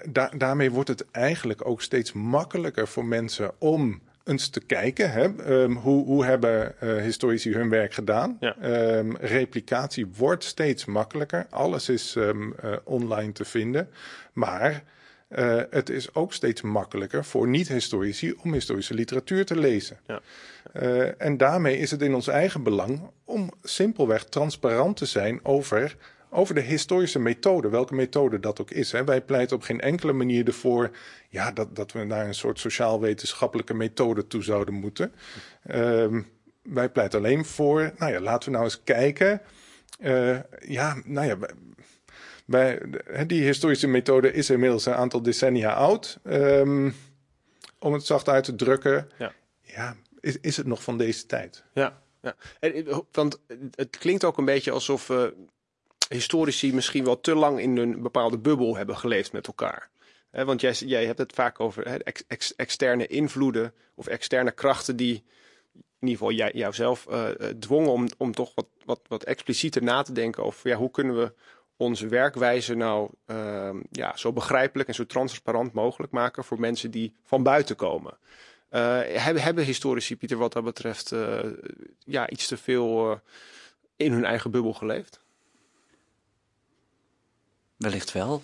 [0.09, 5.11] da- daarmee wordt het eigenlijk ook steeds makkelijker voor mensen om eens te kijken.
[5.11, 5.35] Hè?
[5.35, 8.37] Ehm, hoe, hoe hebben eh, historici hun werk gedaan?
[8.39, 8.55] Ja.
[8.57, 11.45] Ehm, replicatie wordt steeds makkelijker.
[11.49, 13.89] Alles is ehm, eh, online te vinden.
[14.33, 14.83] Maar
[15.27, 19.97] eh, het is ook steeds makkelijker voor niet-historici om historische literatuur te lezen.
[20.07, 20.21] Ja.
[21.17, 25.95] En daarmee is het in ons eigen belang om simpelweg transparant te zijn over,
[26.29, 28.91] over de historische methode, welke methode dat ook is.
[28.91, 29.03] Hè.
[29.03, 30.91] Wij pleiten op geen enkele manier ervoor
[31.29, 35.13] ja, dat, dat we naar een soort sociaal-wetenschappelijke methode toe zouden moeten.
[35.63, 36.21] Ehm,
[36.61, 39.41] wij pleiten alleen voor, nou ja, laten we nou eens kijken.
[39.99, 41.37] Eh, ja, nou ja,
[43.25, 46.19] die historische methode is inmiddels een aantal decennia oud.
[46.23, 46.91] Ehm,
[47.79, 49.09] om het zacht uit te drukken.
[49.17, 49.33] Ja.
[49.61, 51.63] ja is, is het nog van deze tijd?
[51.73, 52.35] Ja, ja.
[52.59, 53.39] En, eh, want
[53.75, 55.23] het klinkt ook een beetje alsof eh,
[56.09, 59.89] historici misschien wel te lang in een bepaalde bubbel hebben geleefd met elkaar.
[60.31, 62.01] Want jij, jij hebt het vaak over
[62.55, 65.23] externe invloeden of externe krachten die
[65.99, 69.83] in ieder geval jij, jouzelf eh, eh, dwongen om, om toch wat, wat, wat explicieter
[69.83, 71.33] na te denken over ja, hoe kunnen we
[71.77, 77.13] onze werkwijze nou ehm, ja, zo begrijpelijk en zo transparant mogelijk maken voor mensen die
[77.23, 78.17] van buiten komen.
[78.69, 81.13] Eh, hebben, historici, Pieter, wat dat betreft,
[81.99, 83.21] ja, iets te veel
[83.95, 85.21] in hun eigen bubbel geleefd?
[87.79, 88.43] Wellicht wel.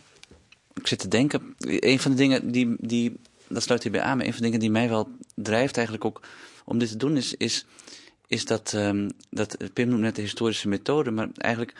[0.73, 1.55] Ik zit te denken.
[1.57, 4.59] Een van de dingen die, die dat sluit hierbij aan, maar een van de dingen
[4.59, 6.21] die mij wel drijft eigenlijk ook
[6.65, 7.65] om dit te doen, is, is,
[8.27, 11.73] is dat, ehm, dat Pim noemt net de historische methode, maar eigenlijk,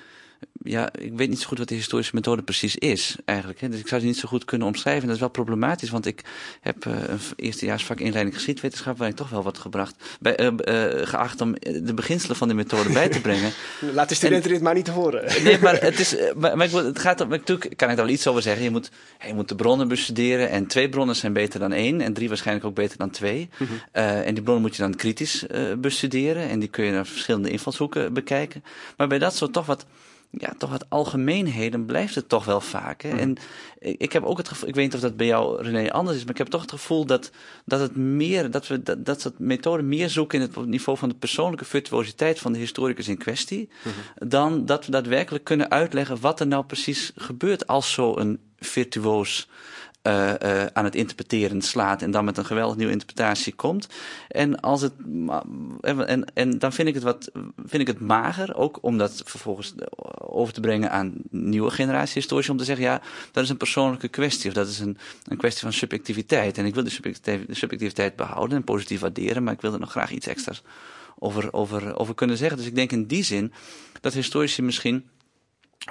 [0.64, 3.60] ja, ik weet niet zo goed wat de historische methode precies is eigenlijk.
[3.62, 3.70] Hè.
[3.70, 5.02] Dus ik zou die niet zo goed kunnen omschrijven.
[5.02, 6.22] En dat is wel problematisch, want ik
[6.62, 11.08] heb eh, een eerstejaarsvak inleiding geschiedwetenschap, waar ik toch wel wat gebracht, bij, eh, eh,
[11.08, 13.52] geacht om de beginselen van de methode bij te brengen.
[13.94, 15.44] Laat de studenten dit maar niet horen.
[15.44, 16.16] Nee, maar het is.
[16.36, 17.30] Maar, maar ik wil- het gaat om.
[17.30, 18.64] Natuurlijk kan ik daar wel iets over zeggen.
[18.64, 18.92] Je moet,
[19.28, 20.50] je moet de bronnen bestuderen.
[20.50, 22.02] En twee bronnen zijn beter dan één.
[22.02, 23.50] En drie waarschijnlijk ook beter dan twee.
[23.92, 25.46] Eh, en die bronnen moet je dan kritisch
[25.78, 26.50] bestuderen.
[26.50, 28.64] En die kun je naar verschillende invalshoeken bekijken.
[28.98, 29.86] Maar bij dat soort toch wat.
[30.38, 33.02] Ja, toch wat algemeenheden blijft het toch wel vaak.
[33.02, 33.10] Hè?
[33.10, 33.38] En
[33.80, 36.24] ik heb ook het gevoel, ik weet niet of dat bij jou René anders is,
[36.24, 37.32] maar ik heb toch het gevoel dat,
[37.66, 41.10] dat het meer, dat we dat, dat soort methoden meer zoeken in het niveau van
[41.10, 43.70] de persoonlijke virtuositeit van de historicus in kwestie,
[44.16, 49.48] dan dat we daadwerkelijk kunnen uitleggen wat er nou precies gebeurt als zo'n virtuoos
[50.06, 53.88] eh, eh, aan het interpreteren slaat en dan met een geweldig nieuwe interpretatie komt.
[54.28, 54.94] En, als het,
[55.82, 57.32] en, en, dan vind ik, het wat,
[57.66, 59.74] vind ik het mager, ook om dat vervolgens
[60.18, 63.02] over te brengen aan nieuwe generatie historici, om te zeggen, ja,
[63.32, 66.58] dat is een persoonlijke kwestie, of dat is een, een kwestie van subjectiviteit.
[66.58, 69.80] En ik wil de subjectiv- de subjectiviteit behouden en positief waarderen, maar ik wil er
[69.80, 70.62] nog graag iets extra's
[71.20, 72.58] over, over, over kunnen zeggen.
[72.58, 73.54] Dus ik denk in die zin
[74.02, 75.06] dat historici misschien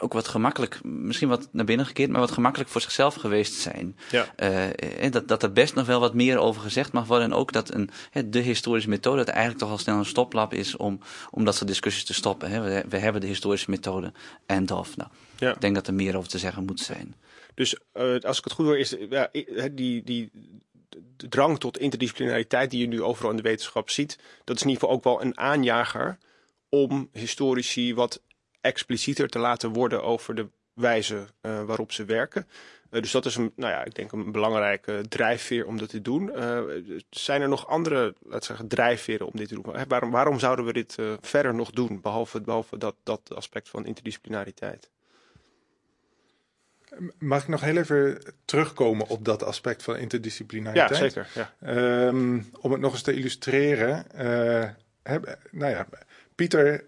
[0.01, 3.97] ook wat gemakkelijk, misschien wat naar binnen gekeerd, maar wat gemakkelijk voor zichzelf geweest zijn.
[4.11, 4.27] Ja.
[4.37, 7.31] Eh, en dat, dat er best nog wel wat meer over gezegd mag worden.
[7.31, 7.91] En ook dat een,
[8.27, 11.69] de historische methode, dat eigenlijk toch al snel een stoplap is om, om dat soort
[11.69, 12.51] discussies te stoppen.
[12.51, 12.61] Hè.
[12.61, 14.13] We, we hebben de historische methode
[14.47, 14.97] en of.
[14.97, 15.55] Nou, Ja.
[15.55, 17.15] ik denk dat er meer over te zeggen moet zijn.
[17.55, 19.29] Dus uh, als ik het goed hoor, is ja,
[19.73, 20.31] die, die
[21.17, 24.83] drang tot interdisciplinariteit die je nu overal in de wetenschap ziet, dat is in ieder
[24.83, 26.19] geval ook wel een aanjager
[26.69, 28.21] om historici wat
[28.65, 32.47] explicieter te laten worden over de wijze uh, waarop ze werken.
[32.91, 36.03] Uh, dus dat is een, nou ja, ik denk een belangrijke drijfveer om dat te
[36.03, 36.31] doen.
[36.37, 36.61] Uh,
[37.11, 39.87] zijn er nog andere, laten zeggen, drijfveren om dit te doen?
[39.89, 44.91] Waarom, waarom zouden we dit verder nog doen, behalve, behalve dat, dat aspect van interdisciplinariteit?
[47.19, 50.91] Mag ik nog heel even terugkomen op dat aspect van interdisciplinariteit?
[50.91, 51.29] Ja, zeker.
[51.61, 52.07] Ja.
[52.07, 54.07] Um, om het nog eens te illustreren.
[55.03, 55.87] Heb, nou ja,
[56.35, 56.85] Pieter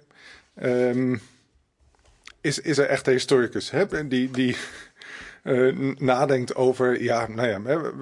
[0.62, 1.20] um,
[2.46, 4.08] is, is er echt een historicus hè?
[4.08, 4.56] die, die
[5.44, 7.92] uh, nadenkt over, ja, nou ja,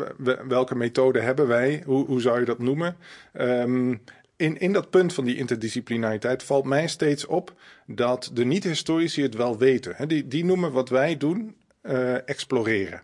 [0.48, 1.82] welke methode hebben wij?
[1.86, 2.96] Hoe, hoe zou je dat noemen?
[3.32, 4.00] Um,
[4.36, 7.52] in, in dat punt van die interdisciplinariteit valt mij steeds op
[7.86, 10.08] dat de niet-historici het wel weten.
[10.08, 13.02] Die, die noemen wat wij doen uh, exploreren.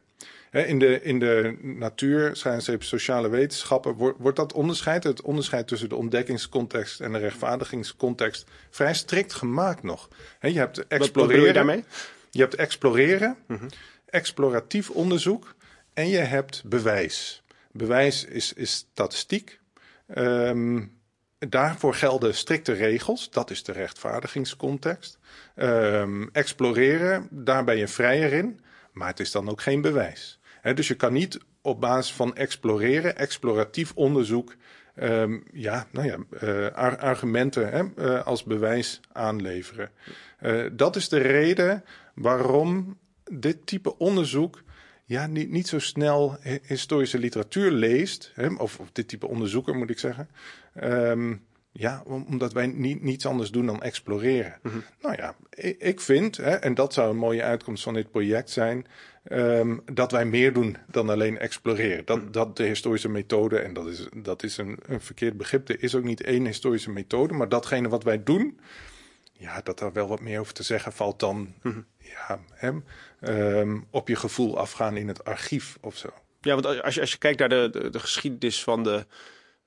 [0.50, 5.88] In, de, in de natuur, schijnschepen, sociale wetenschappen wordt, wordt dat onderscheid, het onderscheid tussen
[5.88, 10.08] de ontdekkingscontext en de rechtvaardigingscontext, vrij strikt gemaakt nog.
[10.40, 11.46] je hebt exploreren.
[11.46, 11.84] je daarmee?
[12.30, 13.68] Je hebt exploreren, mm
[14.10, 15.54] exploratief onderzoek
[15.94, 17.42] en je hebt bewijs.
[17.72, 19.60] Bewijs is, is statistiek.
[20.14, 20.98] Um,
[21.38, 25.18] daarvoor gelden strikte regels, dat is de rechtvaardigingscontext.
[25.56, 28.60] Um, exploreren, daar ben je vrijer in.
[28.92, 30.39] Maar het is dan ook geen bewijs.
[30.62, 34.54] Dus je kan niet op basis van exploreren, exploratief onderzoek,
[34.96, 36.66] um, ja, nou ja, uh,
[36.98, 39.90] argumenten uh, als bewijs aanleveren.
[40.42, 41.84] Uh, dat is de reden
[42.14, 42.98] waarom
[43.30, 44.62] dit type onderzoek
[45.04, 49.98] ja, niet, niet zo snel historische literatuur leest, hè, of, dit type onderzoeker moet ik
[49.98, 50.28] zeggen.
[50.82, 54.58] Um, ja, omdat wij niet, niets anders doen dan exploreren.
[54.62, 54.84] Mm -hmm.
[55.00, 58.50] Nou ja, ik, ik vind, hè, en dat zou een mooie uitkomst van dit project
[58.50, 58.86] zijn,
[59.28, 62.04] um, dat wij meer doen dan alleen exploreren.
[62.04, 62.30] Dat, mhm.
[62.30, 65.94] dat de historische methode, en dat is, dat is een, een verkeerd begrip, er is
[65.94, 68.60] ook niet één historische methode, maar datgene wat wij doen,
[69.32, 71.86] ja, dat daar wel wat meer over te zeggen valt dan mm -hmm.
[71.98, 72.70] ja, hè,
[73.60, 76.08] um, op je gevoel afgaan in het archief of zo.
[76.40, 79.06] Ja, want als je, als je kijkt naar de, de, de geschiedenis van de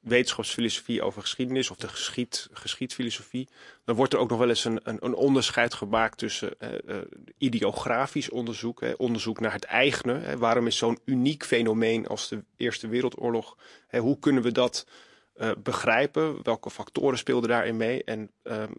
[0.03, 3.47] wetenschapsfilosofie over geschiedenis of de geschied, geschiedfilosofie,
[3.85, 6.97] dan wordt er ook nog wel eens een, een, een onderscheid gemaakt tussen uh,
[7.37, 10.19] ideografisch onderzoek, hè, onderzoek naar het eigene.
[10.19, 14.87] Hè, waarom is zo'n uniek fenomeen als de Eerste Wereldoorlog, hè, hoe kunnen we dat
[15.35, 16.43] uh, begrijpen?
[16.43, 18.03] Welke factoren speelden daarin mee?
[18.03, 18.75] En um,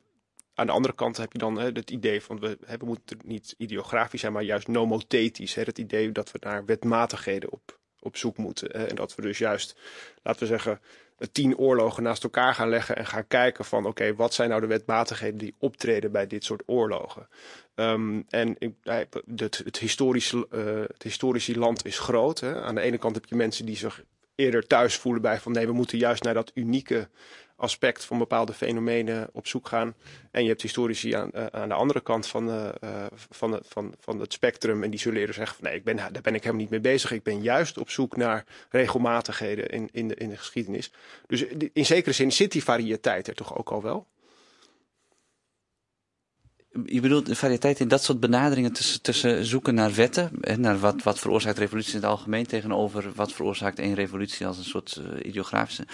[0.54, 4.20] aan de andere kant heb je dan het idee van we, we moeten niet ideografisch
[4.20, 5.54] zijn, maar juist nomothetisch.
[5.54, 8.88] Het idee dat we naar wetmatigheden op, op zoek moeten.
[8.88, 9.76] En dat we dus juist,
[10.22, 10.80] laten we zeggen,
[11.32, 14.66] tien oorlogen naast elkaar gaan leggen en gaan kijken van oké, wat zijn nou de
[14.66, 17.28] wetmatigheden die optreden bij dit soort oorlogen.
[17.74, 22.40] Um, en het, het, historische, uh, het historische land is groot.
[22.40, 22.62] Hè.
[22.62, 24.02] Aan de ene kant heb je mensen die zich
[24.34, 27.08] eerder thuis voelen bij van nee, we moeten juist naar dat unieke
[27.56, 29.94] aspect van bepaalde fenomenen op zoek gaan.
[30.30, 32.68] En je hebt historici aan, uh, aan de andere kant van, uh,
[33.30, 34.82] van, van, van het spectrum.
[34.82, 36.80] En die zullen eerder zeggen van nee, ik ben, daar ben ik helemaal niet mee
[36.80, 37.12] bezig.
[37.12, 40.90] Ik ben juist op zoek naar regelmatigheden in, in, de, in de geschiedenis.
[41.26, 44.06] Dus in zekere zin zit die variëteit er toch ook al wel?
[46.84, 50.78] Je bedoelt de variëteit in dat soort benaderingen tussen, tussen zoeken naar wetten, en naar
[50.78, 55.00] wat, wat veroorzaakt revolutie in het algemeen, tegenover wat veroorzaakt een revolutie als een soort
[55.22, 55.86] ideografische.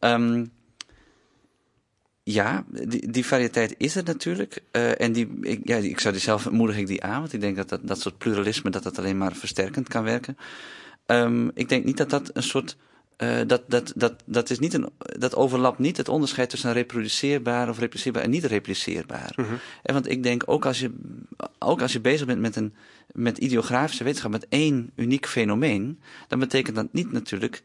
[0.00, 0.52] Um,
[2.32, 4.62] ja, die, die variëteit is er natuurlijk.
[4.72, 7.40] Uh, en die, ik, ja, ik zou die zelf moedig ik die aan, want ik
[7.40, 10.36] denk dat dat, dat soort pluralisme dat dat alleen maar versterkend kan werken.
[11.06, 12.76] Um, ik denk niet dat dat een soort.
[13.18, 17.68] Uh, dat, dat, dat, dat, is niet een, dat overlapt niet het onderscheid tussen reproduceerbaar
[17.68, 19.32] of repliceerbaar en niet repliceerbaar.
[19.36, 19.58] Mm -hmm.
[19.82, 20.92] en want ik denk ook als je,
[21.58, 22.74] ook als je bezig bent met, een,
[23.12, 27.62] met ideografische wetenschap, met één uniek fenomeen, dan betekent dat niet natuurlijk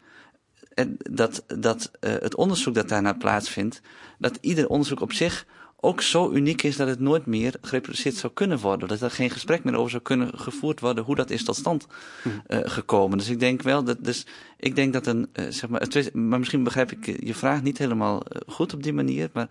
[1.11, 3.82] dat, dat uh, het onderzoek dat daarna plaatsvindt,
[4.17, 5.45] dat ieder onderzoek op zich
[5.80, 8.88] ook zo uniek is dat het nooit meer gereproduceerd zou kunnen worden.
[8.88, 11.88] Dat er geen gesprek meer over zou kunnen gevoerd worden hoe dat is tot stand
[12.26, 13.17] uh, gekomen.
[13.17, 14.26] Dus ik denk wel dat, dus
[14.57, 17.78] ik denk dat een, uh, zeg maar, het, maar misschien begrijp ik je vraag niet
[17.78, 19.47] helemaal goed op die manier, maar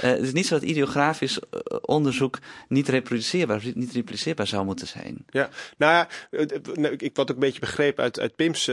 [0.00, 1.38] het is niet zo dat ideografisch
[1.80, 5.24] onderzoek niet reproduceerbaar, niet repliceerbaar zou moeten zijn.
[5.28, 6.08] Ja, nou ja,
[6.96, 8.70] ik, wat ik een beetje begreep uit, uit Pim's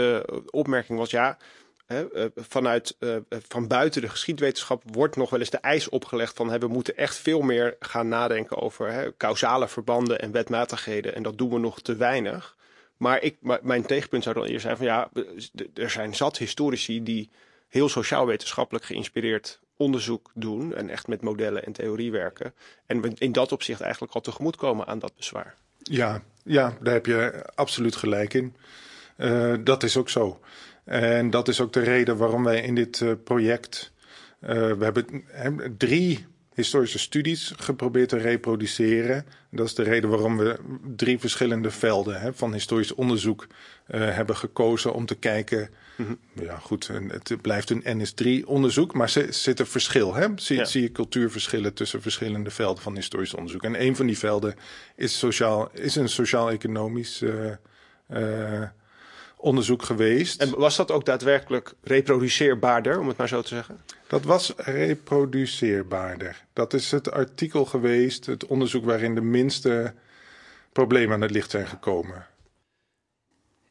[0.50, 1.38] opmerking was, ja,
[1.86, 6.60] He, vanuit uh, van buiten de geschiedwetenschap wordt nog wel eens de eis opgelegd van
[6.60, 11.16] we moeten echt veel meer gaan nadenken over he, causale verbanden en wetmatigheden.
[11.16, 12.56] En dat doen we nog te weinig.
[12.98, 15.10] Maar ik, mijn tegenpunt zou dan eerst zijn van ja,
[15.74, 17.30] er zijn zat historici die
[17.68, 22.54] heel sociaal-wetenschappelijk geïnspireerd onderzoek doen en echt met modellen en theorie werken.
[22.86, 25.56] En in dat opzicht eigenlijk al tegemoet komen aan dat bezwaar.
[25.78, 28.56] Ja, ja, daar heb je absoluut gelijk in.
[29.64, 30.40] Dat is ook zo.
[30.86, 33.92] En dat is ook de reden waarom wij in dit uh, project.
[34.42, 35.26] Uh, we hebben
[35.78, 39.26] drie historische studies geprobeerd te reproduceren.
[39.52, 40.60] Dat is de reden waarom we
[40.96, 43.48] drie verschillende velden hè, van historisch onderzoek
[43.88, 45.70] hebben gekozen om te kijken.
[45.96, 46.44] Mm -hmm.
[46.44, 50.14] Ja, goed, het blijft een NS3-onderzoek, maar er zit een verschil.
[50.14, 50.28] Hè?
[50.36, 50.66] Zie, ja.
[50.66, 53.64] zie je cultuurverschillen tussen verschillende velden van historisch onderzoek.
[53.64, 54.56] En een van die velden
[54.96, 58.64] is, sociaal, is een sociaal-economisch uh,
[59.44, 60.42] onderzoek geweest.
[60.42, 63.82] En was dat ook daadwerkelijk reproduceerbaarder, om het maar zo te zeggen?
[64.08, 66.46] Dat was reproduceerbaarder.
[66.54, 69.94] Dat is het artikel geweest, het onderzoek waarin de minste
[70.72, 72.28] problemen aan het licht zijn gekomen.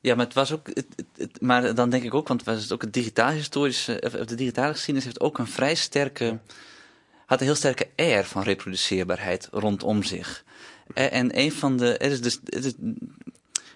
[0.00, 0.66] Ja, maar het was ook.
[0.66, 4.12] Het, het, maar dan denk ik ook, want was het ook het digitaal historische, of
[4.12, 6.38] de digitale geschiedenis heeft ook een vrij sterke.
[7.26, 10.44] had een heel sterke air van reproduceerbaarheid rondom zich.
[10.94, 11.96] En een van de.
[11.96, 12.72] Er is dus, het is,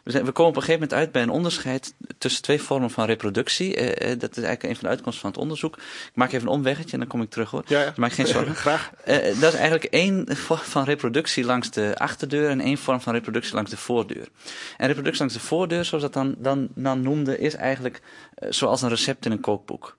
[0.06, 2.90] we, zijn, we, komen op een gegeven moment uit bij een onderscheid tussen twee vormen
[2.90, 3.68] van reproductie.
[3.68, 5.76] Uh, dat is eigenlijk een van de uitkomsten van het onderzoek.
[5.76, 7.62] Ik maak even een omweggetje en dan kom ik terug hoor.
[7.66, 7.92] Ja, ja.
[7.96, 8.54] maak geen zorgen.
[8.66, 8.90] Graag.
[9.08, 13.12] Uh, dat is eigenlijk één vorm van reproductie langs de achterdeur en één vorm van
[13.12, 14.28] reproductie langs de voordeur.
[14.76, 18.00] En reproductie langs de voordeur, zoals dat dan, dan, dan noemde, is eigenlijk
[18.48, 19.96] zoals een recept in een kookboek.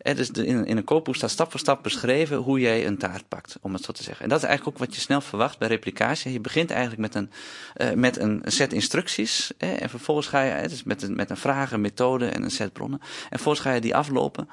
[0.00, 3.28] Eh, dus in, in, een kookboek staat stap voor stap beschreven hoe jij een taart
[3.28, 4.22] pakt, om het zo te zeggen.
[4.22, 6.32] En dat is eigenlijk ook wat je snel verwacht bij replicatie.
[6.32, 7.30] Je begint eigenlijk met een,
[7.76, 9.52] uh, met een set instructies.
[9.58, 12.50] Eh, en vervolgens ga je, dus met, een, met een vraag, een methode en een
[12.50, 13.00] set bronnen.
[13.00, 14.48] En vervolgens ga je die aflopen.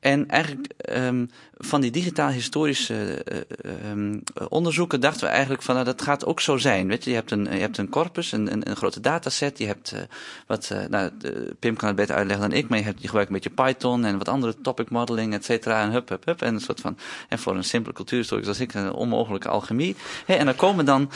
[0.00, 5.86] En eigenlijk um, van die digitaal historische uh, um, onderzoeken dachten we eigenlijk van nou,
[5.86, 6.88] dat gaat ook zo zijn.
[6.88, 9.58] Weet je, je hebt een, je hebt een corpus, een, een, een grote dataset.
[9.58, 9.94] Je hebt
[10.46, 11.10] wat, nou,
[11.58, 14.04] Pim kan het beter uitleggen dan ik, maar je, hebt, je gebruikt een beetje Python
[14.04, 15.82] en wat andere topic modeling, et cetera.
[15.82, 16.42] En hup, hup, hup.
[16.42, 16.98] En een soort van,
[17.28, 19.96] en voor een simpele cultuurhistoricus als ik, een onmogelijke alchemie.
[20.26, 21.10] En dan komen dan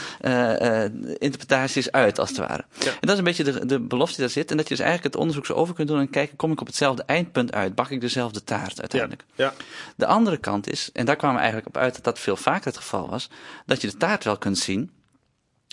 [1.17, 2.65] interpretaties uit, als het ware.
[2.79, 2.85] Ja.
[2.85, 4.51] En dat is een beetje de, de belofte die daar zit.
[4.51, 6.61] En dat je dus eigenlijk het onderzoek zo over kunt doen en kijken, kom ik
[6.61, 7.75] op hetzelfde eindpunt uit?
[7.75, 9.23] Bak ik dezelfde taart uiteindelijk?
[9.35, 9.45] Ja.
[9.45, 9.53] Ja.
[9.95, 12.65] De andere kant is, en daar kwamen we eigenlijk op uit dat dat veel vaker
[12.65, 13.29] het geval was,
[13.65, 14.91] dat je de taart wel kunt zien.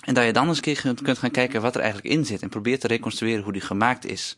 [0.05, 2.43] En dat je dan eens een keer kunt gaan kijken wat er eigenlijk in zit.
[2.43, 4.37] En probeert te reconstrueren hoe die gemaakt is.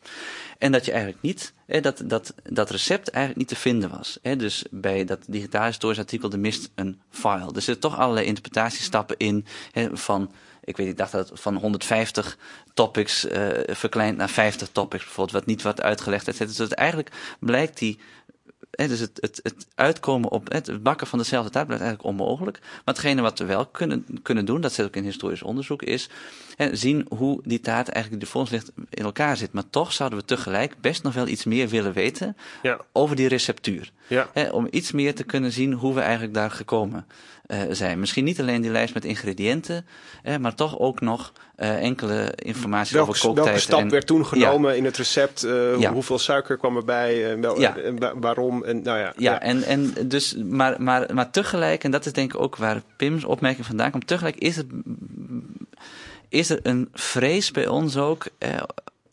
[0.59, 4.19] En dat je eigenlijk niet, hè, dat, dat, dat recept eigenlijk niet te vinden was.
[4.23, 4.37] Hè.
[4.37, 7.53] Dus bij dat digitaal historisch artikel, er mist een file.
[7.55, 10.33] Er zitten toch allerlei interpretatiestappen in hè, van
[10.65, 12.39] ik weet, ik dacht dat van 150
[12.75, 16.65] topics uh, verkleind naar 50 topics bijvoorbeeld, wat niet wordt uitgelegd, et cetera.
[16.65, 17.11] Dus eigenlijk
[17.41, 17.99] blijkt die
[18.89, 22.59] Dus het, het, het uitkomen op het bakken van dezelfde taart blijft eigenlijk onmogelijk.
[22.61, 26.09] Maar hetgene wat we wel kunnen, kunnen doen, dat zit ook in historisch onderzoek, is
[26.73, 29.53] zien hoe die taart eigenlijk die volgens ligt in elkaar zit.
[29.53, 32.81] Maar toch zouden we tegelijk best nog wel iets meer willen weten ja.
[32.93, 33.93] over die receptuur.
[34.07, 34.31] Ja.
[34.51, 37.07] Om iets meer te kunnen zien hoe we eigenlijk daar gekomen
[37.71, 38.01] zijn.
[38.01, 39.87] Misschien niet alleen die lijst met ingrediënten,
[40.23, 43.47] eh, maar toch ook nog uh, enkele informatie welke, over kooktijd.
[43.47, 44.77] Welke stap en, werd toen genomen ja.
[44.77, 45.41] in het recept?
[45.79, 45.93] Ja.
[45.93, 47.39] Hoeveel suiker kwam erbij?
[47.41, 47.75] Wel, ja.
[48.15, 48.65] waarom?
[48.65, 52.13] En, nou ja, ja, ja, En, en dus, maar, maar, maar tegelijk, en dat is
[52.13, 54.67] denk ik ook waar Pim's opmerking vandaan komt, tegelijk is, het,
[56.29, 58.27] is er een vrees bij ons ook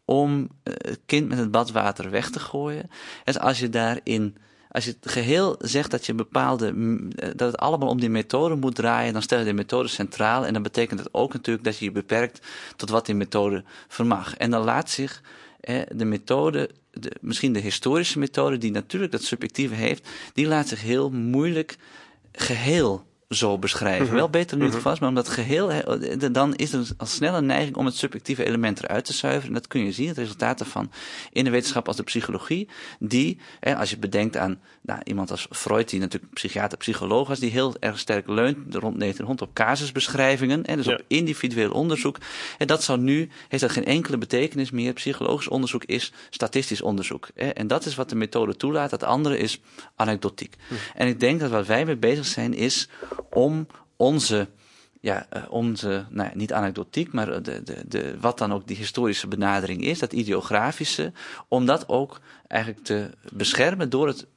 [0.05, 2.89] om het kind met het badwater weg te gooien.
[3.23, 4.37] Dus als je daarin
[4.71, 6.73] als je het geheel zegt dat je bepaalde,
[7.35, 10.45] dat het allemaal om die methode moet draaien, dan stel je de methode centraal.
[10.45, 14.37] En dan betekent het ook natuurlijk dat je je beperkt tot wat die methode vermag.
[14.37, 15.21] En dan laat zich
[15.59, 20.67] eh, de methode, de, misschien de historische methode, die natuurlijk dat subjectieve heeft, die laat
[20.67, 21.77] zich heel moeilijk
[22.31, 24.01] geheel zo beschrijven.
[24.01, 24.17] Mm -hmm.
[24.17, 25.71] Wel beter nu het vast, maar omdat geheel,
[26.31, 29.47] dan is er al snel een neiging om het subjectieve element eruit te zuiveren.
[29.47, 30.91] En dat kun je zien, het resultaat ervan
[31.31, 32.67] in de wetenschap als de psychologie,
[32.99, 33.39] die,
[33.77, 37.75] als je bedenkt aan nou, iemand als Freud, die natuurlijk psychiater, psycholoog was, die heel
[37.79, 40.93] erg sterk leunt rond 1900 op casusbeschrijvingen, dus ja.
[40.93, 42.17] op individueel onderzoek.
[42.57, 44.93] En dat zou nu, heeft dat geen enkele betekenis meer.
[44.93, 47.27] Psychologisch onderzoek is statistisch onderzoek.
[47.27, 48.91] En dat is wat de methode toelaat.
[48.91, 49.61] Het andere is
[49.95, 50.55] anekdotiek.
[50.67, 50.73] Hm.
[50.95, 52.89] En ik denk dat wat wij mee bezig zijn is
[53.29, 54.47] om onze,
[55.01, 59.83] ja, onze, nou, niet anekdotiek, maar de, de, de, wat dan ook die historische benadering
[59.83, 61.11] is, dat ideografische,
[61.47, 64.27] om dat ook eigenlijk te beschermen door het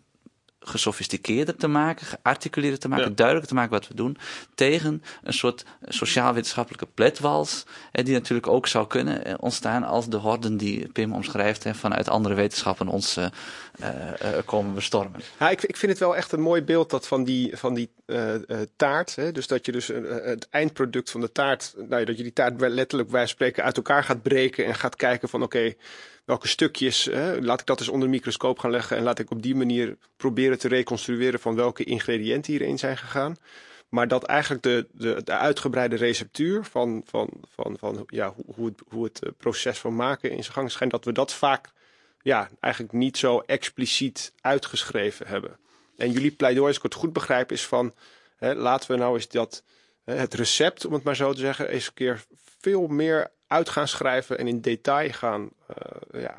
[0.61, 3.15] gesofisticeerder te maken, gearticuleerder te maken, ja.
[3.15, 4.17] duidelijker te maken wat we doen,
[4.55, 10.17] tegen een soort sociaal-wetenschappelijke pletwals, eh, die natuurlijk ook zou kunnen eh, ontstaan als de
[10.17, 13.27] horden die Pim omschrijft eh, vanuit andere wetenschappen ons uh,
[13.81, 13.89] uh,
[14.45, 15.21] komen bestormen.
[15.39, 17.91] Ja, ik, ik vind het wel echt een mooi beeld dat van die, van die
[18.07, 18.35] uh,
[18.77, 19.33] taart, hè?
[19.33, 23.11] dus dat je dus het eindproduct van de taart, nou, dat je die taart letterlijk
[23.11, 25.77] wij spreken uit elkaar gaat breken en gaat kijken van oké, okay,
[26.31, 29.31] welke stukjes, hè, laat ik dat eens onder de microscoop gaan leggen en laat ik
[29.31, 33.37] op die manier proberen te reconstrueren van welke ingrediënten hierin zijn gegaan.
[33.89, 38.83] Maar dat eigenlijk de, de, de uitgebreide receptuur van, van, van, van ja, hoe, het,
[38.89, 41.71] hoe het proces van maken in zijn gang schijnt, dat we dat vaak
[42.23, 45.59] ja, eigenlijk niet zo expliciet uitgeschreven hebben.
[45.97, 47.95] En jullie pleidooi, als ik het goed begrijp, is van
[48.37, 49.63] hè, laten we nou eens dat
[50.05, 52.25] hè, het recept, om het maar zo te zeggen, eens een keer
[52.61, 55.51] veel meer uit gaan schrijven en in detail gaan
[56.13, 56.39] uh, ja,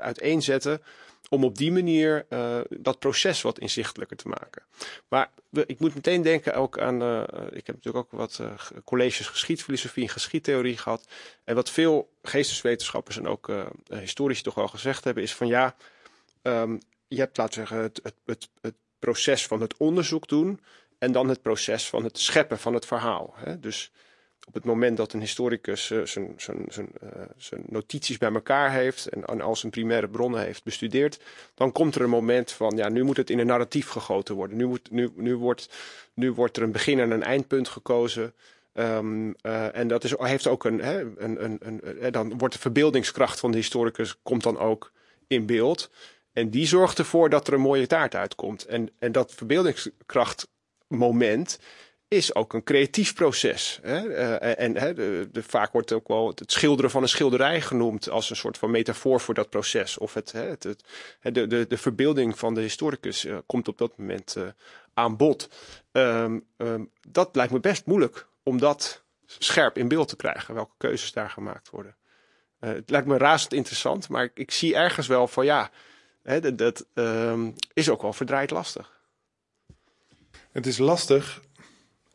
[0.00, 0.82] uiteenzetten.
[1.28, 4.62] Om op die manier uh, dat proces wat inzichtelijker te maken.
[5.08, 5.30] Maar
[5.66, 7.22] ik moet meteen denken ook aan.
[7.52, 8.40] ik heb natuurlijk ook wat
[8.84, 11.06] colleges geschiedfilosofie en geschiedtheorie gehad.
[11.44, 13.52] En wat veel geesteswetenschappers en ook
[13.88, 15.74] historici toch wel gezegd hebben, is van ja.
[16.42, 20.60] Um, je hebt, laten we zeggen, het, het, het, het, proces van het onderzoek doen.
[20.98, 23.34] En dan het proces van het scheppen van het verhaal.
[23.36, 23.60] Hè?
[23.60, 23.90] Dus
[24.46, 26.34] op het moment dat een historicus uh, zijn,
[27.36, 31.20] zijn, notities bij elkaar heeft en, en al zijn primaire bronnen heeft bestudeerd,
[31.54, 34.56] dan komt er een moment van, ja, nu moet het in een narratief gegoten worden.
[34.56, 35.68] Nu, moet, nu, nu, wordt,
[36.14, 38.34] nu wordt er een begin en een eindpunt gekozen.
[38.72, 42.60] Um, uh, en dat is, heeft ook een, hè, een, een, een, dan wordt de
[42.60, 44.92] verbeeldingskracht van de historicus komt dan ook
[45.26, 45.90] in beeld.
[46.32, 48.64] En die zorgt ervoor dat er een mooie taart uitkomt.
[48.64, 51.58] En, en dat verbeeldingskrachtmoment
[52.14, 53.78] is ook een creatief proces.
[53.82, 54.04] Hè?
[54.06, 58.08] Uh, en hè, de, de, vaak wordt ook wel het schilderen van een schilderij genoemd
[58.08, 59.98] als een soort van metafoor voor dat proces.
[59.98, 60.84] Of het, hè, het,
[61.22, 64.36] de, de, de verbeelding van de historicus uh, komt op dat moment
[64.94, 65.48] aan bod.
[65.92, 70.74] Um, um, dat lijkt me best moeilijk om dat scherp in beeld te krijgen, welke
[70.76, 71.96] keuzes daar gemaakt worden.
[72.58, 75.70] het lijkt me razend interessant, maar ik, zie ergens wel van ja,
[76.22, 78.92] hè, dat, dat um, is ook wel verdraaid lastig.
[80.52, 81.40] Het is lastig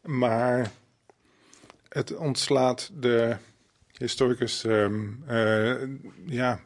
[0.03, 0.71] maar
[1.89, 3.35] het ontslaat de
[3.91, 5.75] historicus um, uh,
[6.25, 6.59] ja,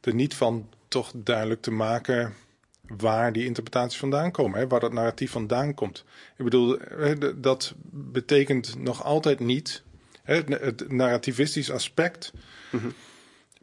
[0.00, 2.34] er niet van toch duidelijk te maken
[2.86, 6.04] waar die interpretaties vandaan komen, hè, waar dat narratief vandaan komt.
[6.36, 6.78] Ik bedoel,
[7.36, 9.82] dat betekent nog altijd niet,
[10.22, 12.32] hè, het narrativistisch aspect
[12.70, 12.92] mm -hmm.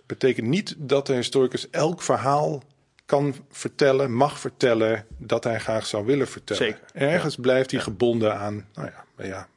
[0.06, 2.64] betekent niet dat de historicus elk verhaal
[3.06, 6.64] kan vertellen, mag vertellen dat hij graag zou willen vertellen.
[6.64, 6.82] Zeker.
[6.94, 7.42] Ergens ja.
[7.42, 9.48] blijft hij gebonden aan, nou ja, ja,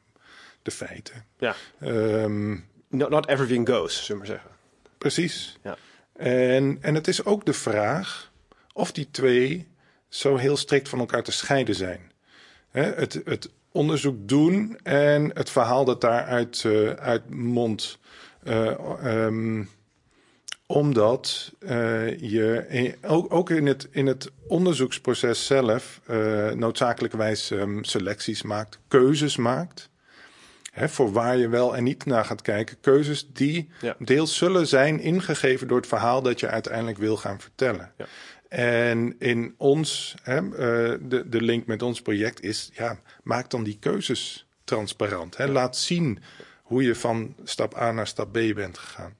[0.61, 1.25] de feiten.
[1.37, 1.55] Ja.
[1.81, 4.57] Um, not, not, everything goes, zullen we maar zeggen.
[4.97, 5.57] Precies.
[5.63, 5.77] Ja.
[6.13, 8.31] En, en het is ook de vraag
[8.73, 9.67] of die twee
[10.09, 12.11] zo heel strikt van elkaar te scheiden zijn.
[12.69, 17.97] Hè, het, het onderzoek doen en het verhaal dat daaruit uh, uit mond.
[18.43, 19.69] Uh, um,
[20.65, 28.41] omdat uh, je ook, ook, in, het, in het onderzoeksproces zelf uh, noodzakelijkerwijs um, selecties
[28.41, 29.91] maakt, keuzes maakt.
[30.71, 32.77] Hè, voor waar je wel en niet naar gaat kijken.
[32.81, 33.95] Keuzes die ja.
[33.99, 37.91] deels zullen zijn ingegeven door het verhaal dat je uiteindelijk wil gaan vertellen.
[37.97, 38.05] Ja.
[38.49, 43.63] En in ons, hè, uh, de, de link met ons project is, ja, maak dan
[43.63, 45.37] die keuzes transparant.
[45.37, 45.47] Hè.
[45.47, 46.19] Laat zien
[46.63, 49.15] hoe je van stap A naar stap B bent gegaan.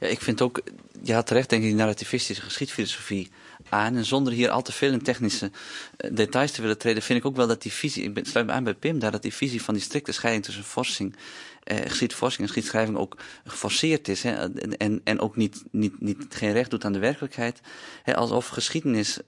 [0.00, 0.62] Ja, ik vind ook,
[1.02, 3.30] ja terecht denk ik, die narrativistische geschiedfilosofie
[3.68, 3.96] aan.
[3.96, 5.50] En zonder hier al te veel in technische
[5.96, 8.52] uh, details te willen treden, vind ik ook wel dat die visie, ik sluit me
[8.52, 11.16] aan bij Pim daar, dat die visie van die strikte scheiding tussen forsing,
[11.64, 14.22] uh, geschiedforsching en geschiedschrijving ook geforceerd is.
[14.22, 14.30] Hè,
[14.76, 17.60] en, en, ook niet, niet, niet, geen recht doet aan de werkelijkheid.
[18.02, 19.18] Hè, alsof geschiedenis,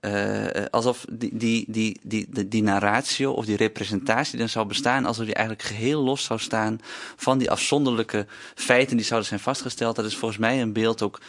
[0.00, 5.06] uh, alsof die, die, die, die, die, die narratio of die representatie dan zou bestaan,
[5.06, 6.80] alsof die eigenlijk geheel los zou staan
[7.16, 9.96] van die afzonderlijke feiten die zouden zijn vastgesteld.
[9.96, 11.20] Dat is volgens mij een beeld ook,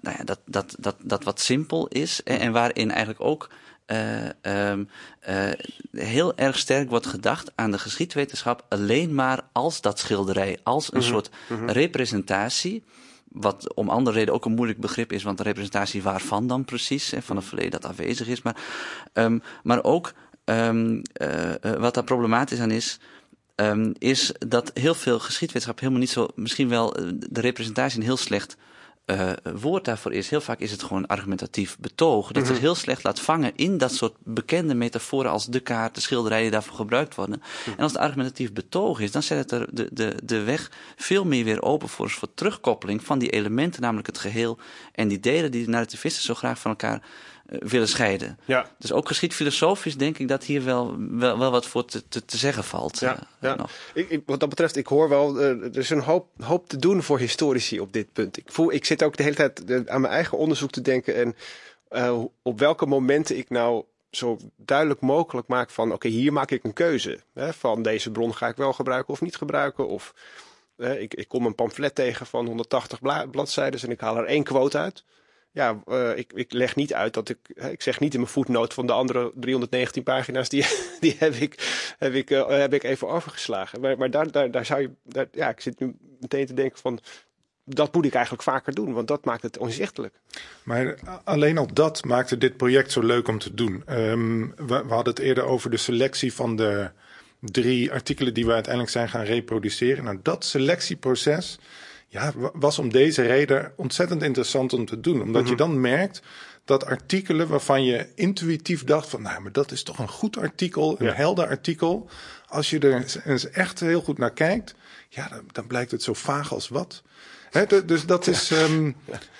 [0.00, 3.48] nou ja, dat, dat, dat, dat wat simpel is en, en waarin eigenlijk ook
[3.86, 4.88] uh, um,
[5.28, 5.50] uh,
[5.92, 10.98] heel erg sterk wordt gedacht aan de geschiedwetenschap alleen maar als dat schilderij, als een
[10.98, 11.12] mm -hmm.
[11.12, 11.70] soort mm -hmm.
[11.70, 12.84] representatie.
[13.28, 17.10] Wat om andere reden ook een moeilijk begrip is, want de representatie waarvan dan precies,
[17.10, 18.42] hè, van het verleden dat afwezig is.
[18.42, 18.56] Maar,
[19.12, 20.12] um, maar ook
[20.44, 22.98] um, uh, wat daar problematisch aan is,
[23.98, 26.92] is dat heel veel geschiedwetenschap helemaal niet zo, misschien wel
[27.30, 28.56] de representatie een heel slecht
[29.06, 30.30] uh, woord daarvoor is.
[30.30, 32.26] Heel vaak is het gewoon argumentatief betoog.
[32.26, 32.52] Dat mm -hmm.
[32.52, 36.42] het heel slecht laat vangen in dat soort bekende metaforen als de kaart, de schilderijen
[36.42, 37.36] die daarvoor gebruikt worden.
[37.38, 37.74] Mm -hmm.
[37.76, 41.24] En als het argumentatief betoog is, dan zet het er de, de, de weg veel
[41.24, 44.58] meer weer open voor, voor terugkoppeling van die elementen, namelijk het geheel
[44.92, 47.02] en die delen die de narrativisten zo graag van elkaar
[47.58, 48.38] willen scheiden.
[48.44, 48.66] Ja.
[48.78, 52.36] Dus ook geschiedfilosofisch denk ik dat hier wel, wel, wel wat voor te, te, te
[52.36, 52.98] zeggen valt.
[52.98, 53.54] Ja, uh, ja.
[53.54, 53.70] Nog.
[53.94, 56.76] Ik, ik, wat dat betreft, ik hoor wel, uh, er is een hoop, hoop te
[56.76, 58.36] doen voor historici op dit punt.
[58.36, 61.36] Ik, voel, ik zit ook de hele tijd aan mijn eigen onderzoek te denken en
[61.90, 66.50] uh, op welke momenten ik nou zo duidelijk mogelijk maak van oké, okay, hier maak
[66.50, 67.20] ik een keuze.
[67.34, 69.88] Hè, van deze bron ga ik wel gebruiken of niet gebruiken.
[69.88, 70.14] Of
[70.76, 73.00] ik, ik kom een pamflet tegen van 180
[73.30, 75.04] bladzijden en ik haal er één quote uit.
[75.54, 77.38] Ja, uh, ik, ik leg niet uit dat ik,
[77.70, 80.66] ik zeg niet in mijn voetnoot van de andere 319 pagina's, die,
[81.00, 83.80] die heb ik, heb ik, uh, heb ik even overgeslagen.
[83.80, 84.90] Maar, maar daar, daar, daar zou je,
[85.32, 87.00] ja, ik zit nu meteen te denken van,
[87.64, 90.14] dat moet ik eigenlijk vaker doen, want dat maakt het onzichtelijk.
[90.62, 93.82] Maar alleen al dat maakte dit project zo leuk om te doen.
[93.90, 96.90] Um, we, we, hadden het eerder over de selectie van de
[97.40, 100.04] drie artikelen die we uiteindelijk zijn gaan reproduceren.
[100.04, 101.58] Nou, dat selectieproces
[102.14, 105.22] ja, was om deze reden ontzettend interessant om te doen.
[105.22, 105.58] Omdat je mhm.
[105.58, 106.22] dan merkt
[106.64, 111.00] dat artikelen waarvan je intuïtief dacht van, nou, maar dat is toch een goed artikel,
[111.00, 112.08] een helder artikel.
[112.46, 114.74] Als je er eens echt heel goed naar kijkt,
[115.08, 117.02] ja, dan, dan blijkt het zo vaag als wat.
[117.50, 118.50] He, dus dat is.
[118.50, 118.96] Um,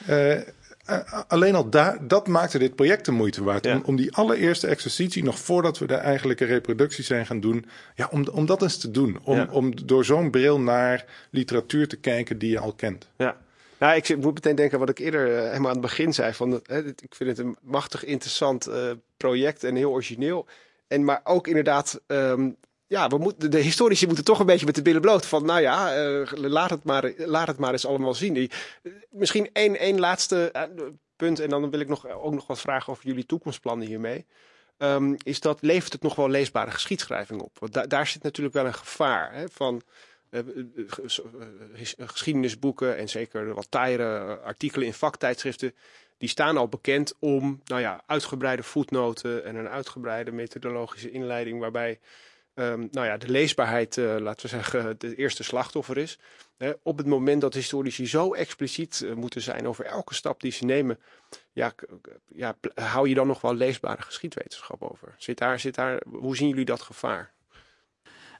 [0.08, 0.40] uh, uh,
[1.28, 3.66] alleen al daar, dat maakte dit project de moeite waard.
[3.66, 8.08] Om, om, die allereerste exercitie, nog voordat we de eigenlijke reproductie zijn gaan doen, ja,
[8.10, 9.18] om, om dat eens te doen.
[9.22, 9.48] Om, ja.
[9.50, 13.08] om door zo'n bril naar literatuur te kijken die je al kent.
[13.16, 13.36] Ja.
[13.78, 16.32] Nou, ik moet meteen denken wat ik eerder uh, helemaal aan het begin zei.
[16.32, 20.46] Van, hè, ik vind het een machtig interessant uh, project en heel origineel.
[20.88, 22.56] En maar ook inderdaad um,
[22.86, 25.26] ja, we moeten, de historici moeten toch een beetje met de billen bloot.
[25.26, 28.34] Van nou ja, uh, laat, het maar, laat het maar eens allemaal zien.
[28.34, 28.50] Die,
[29.10, 30.62] misschien één, één laatste uh,
[31.16, 31.40] punt.
[31.40, 34.26] En dan wil ik nog, ook nog wat vragen over jullie toekomstplannen hiermee.
[34.78, 37.58] Um, is dat levert het nog wel leesbare geschiedschrijving op?
[37.58, 39.82] Want da daar zit natuurlijk wel een gevaar hè, van
[41.98, 45.74] geschiedenisboeken en zeker wat taaiere artikelen in vaktijdschriften.
[46.18, 51.98] Die staan al bekend om nou ja, uitgebreide voetnoten en een uitgebreide methodologische inleiding waarbij
[52.54, 56.18] um, nou ja, de leesbaarheid, uh, laten we zeggen, het eerste slachtoffer is.
[56.56, 60.52] Hè, op het moment dat historici zo expliciet uh, moeten zijn over elke stap die
[60.52, 60.98] ze nemen,
[61.52, 61.72] ja,
[62.28, 65.14] ja, hou je dan nog wel leesbare geschiedwetenschap over?
[65.18, 67.32] Zit daar, zit daar, hoe zien jullie dat gevaar?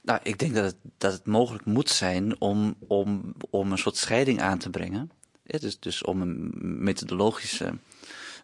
[0.03, 3.97] Nou, ik denk dat het, dat het mogelijk moet zijn om, om, om een soort
[3.97, 5.11] scheiding aan te brengen.
[5.43, 6.53] Dus, dus om een
[6.83, 7.79] methodologische,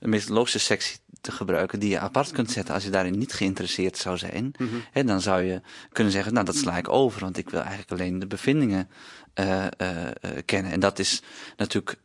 [0.01, 3.97] een methodologische sectie te gebruiken die je apart kunt zetten als je daarin niet geïnteresseerd
[3.97, 4.53] zou zijn.
[4.59, 5.61] Mm En dan zou je
[5.93, 8.89] kunnen zeggen, nou dat sla ik over, want ik wil eigenlijk alleen de bevindingen
[9.35, 10.09] uh, uh,
[10.45, 10.73] kennen.
[10.73, 11.23] En dat is
[11.57, 11.99] natuurlijk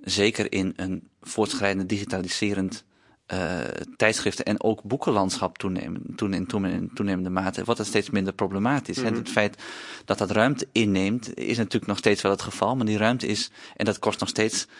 [0.00, 2.84] zeker in een voortschrijdend digitaliserend
[3.32, 3.60] uh,
[3.96, 8.98] tijdschriften en ook boekenlandschap toenemen, toenemen, toenemen, toenemende mate wordt het steeds minder problematisch.
[8.98, 9.14] Mm -hmm.
[9.14, 9.62] Het feit
[10.04, 13.50] dat dat ruimte inneemt is natuurlijk nog steeds wel het geval, maar die ruimte is,
[13.76, 14.70] en dat kost nog steeds uh,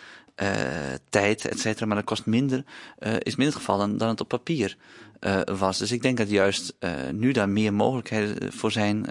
[1.09, 2.63] tijd, et cetera, maar dat kost minder,
[2.99, 4.77] uh, is minder geval dan, dan het op papier
[5.19, 5.77] uh, was.
[5.77, 6.77] Dus ik denk dat juist
[7.11, 9.05] nu daar meer mogelijkheden voor zijn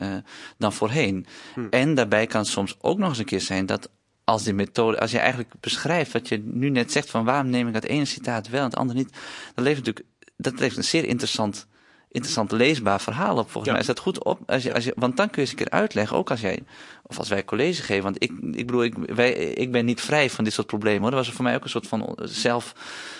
[0.58, 1.26] dan voorheen.
[1.54, 1.66] Hm.
[1.70, 3.90] En daarbij kan het soms ook nog eens een keer zijn dat
[4.24, 7.66] als die methode, als je eigenlijk beschrijft wat je nu net zegt van waarom neem
[7.66, 9.12] ik dat ene citaat wel en het andere niet,
[9.54, 11.66] dan levert natuurlijk, dat levert een zeer interessant
[12.12, 13.50] interessant leesbaar verhaal op.
[13.50, 13.70] Volgens ja.
[13.70, 14.50] mij is dat goed op.
[14.50, 16.62] Als je, als je, want dan kun je eens een keer uitleggen, ook als jij,
[17.02, 18.02] of als wij college geven.
[18.02, 21.00] Want ik, ik bedoel, ik, wij, ik ben niet vrij van dit soort problemen.
[21.00, 21.10] Hoor.
[21.10, 22.74] Dat was voor mij ook een soort van zelf,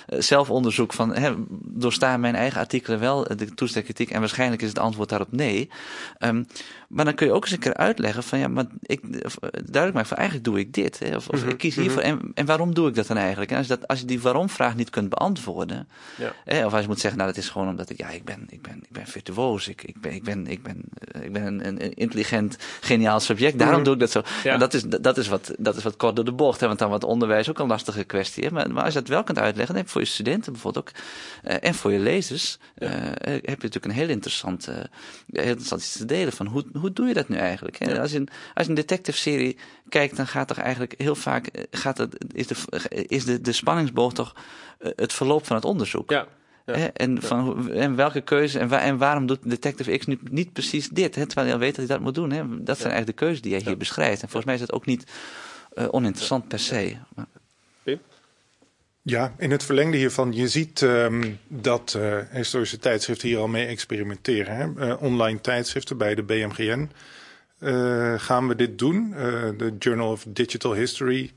[0.06, 1.32] eh, zelfonderzoek van, hè,
[1.64, 4.10] doorstaan mijn eigen artikelen wel de toestelkritiek?
[4.10, 5.70] En waarschijnlijk is het antwoord daarop nee.
[6.18, 6.46] Um,
[6.92, 9.00] maar dan kun je ook eens een keer uitleggen van, ja, maar ik,
[9.52, 10.98] duidelijk maken van, eigenlijk doe ik dit.
[10.98, 12.02] Hè, of, of mm -hmm, ik kies hiervoor.
[12.02, 12.20] Mm -hmm.
[12.20, 13.50] en, en waarom doe ik dat dan eigenlijk?
[13.50, 16.32] En als je, dat, als je die waarom-vraag niet kunt beantwoorden, ja.
[16.44, 18.46] hè, of als je moet zeggen, nou, dat is gewoon omdat ik, ja, ik ben,
[18.48, 19.68] ik ben, ik ben virtuoos.
[19.68, 20.84] Ik, ik ben, ik ben, ik ben,
[21.22, 23.58] ik ben een, een intelligent, geniaal subject.
[23.58, 24.22] Daarom doe ik dat zo.
[24.42, 24.52] Ja.
[24.52, 26.60] En dat is, dat is wat, dat is wat kort door de bocht.
[26.60, 28.44] Hè, want dan wordt onderwijs ook een lastige kwestie.
[28.44, 28.50] Hè.
[28.50, 30.88] Maar, maar als je dat wel kunt uitleggen, dan heb je voor je studenten bijvoorbeeld
[30.88, 30.94] ook,
[31.44, 32.86] uh, en voor je lezers, ja.
[32.88, 36.64] uh, heb je natuurlijk een heel interessant, uh, heel interessant iets te delen van hoe,
[36.72, 37.78] hoe doe je dat nu eigenlijk?
[37.78, 37.92] Hè?
[37.92, 38.00] Ja.
[38.00, 39.58] Als, je een, als je een detective serie
[39.88, 42.56] kijkt, dan gaat toch eigenlijk heel vaak, gaat het, is, de,
[43.06, 44.34] is de, de spanningsboog toch
[44.78, 46.10] het verloop van het onderzoek.
[46.10, 46.26] Ja.
[46.78, 50.52] Ja, en, van, en welke keuze en, waar, en waarom doet Detective X nu niet
[50.52, 51.14] precies dit?
[51.14, 52.30] Hè, terwijl je al weet dat hij dat moet doen.
[52.30, 52.42] Hè?
[52.62, 54.22] Dat zijn eigenlijk de keuzes die jij hier beschrijft.
[54.22, 55.06] En volgens mij is dat ook niet
[55.74, 56.96] uh, oninteressant per se.
[57.14, 57.26] Maar...
[59.04, 63.66] Ja, in het verlengde hiervan, je ziet um, dat uh, historische tijdschriften hier al mee
[63.66, 64.56] experimenteren.
[64.56, 64.88] Hè?
[64.88, 66.90] Uh, online tijdschriften bij de BMGN
[68.16, 69.10] gaan we dit doen.
[69.56, 71.32] De Journal of Digital History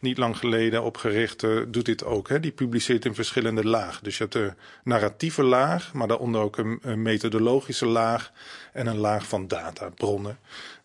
[0.00, 2.28] niet lang geleden opgericht, uh, doet dit ook.
[2.28, 2.40] Hè?
[2.40, 4.04] Die publiceert in verschillende lagen.
[4.04, 4.52] Dus je hebt de
[4.84, 8.32] narratieve laag, maar daaronder ook een, een methodologische laag
[8.72, 10.38] en een laag van databronnen.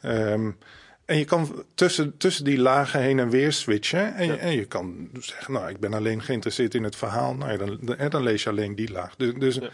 [0.06, 0.58] Um,
[1.06, 4.16] en je kan tussen, tussen die lagen heen en weer switchen.
[4.16, 4.34] En, ja.
[4.34, 7.36] je, en je kan zeggen, nou, ik ben alleen geïnteresseerd in het verhaal.
[7.36, 9.16] Nou ja, dan, dan, dan lees je alleen die laag.
[9.16, 9.70] Dus, dus ja.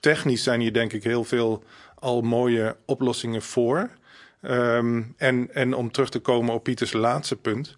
[0.00, 3.90] technisch zijn hier denk ik heel veel al mooie oplossingen voor.
[4.42, 7.76] Um, en, en om terug te komen op Pieters laatste punt.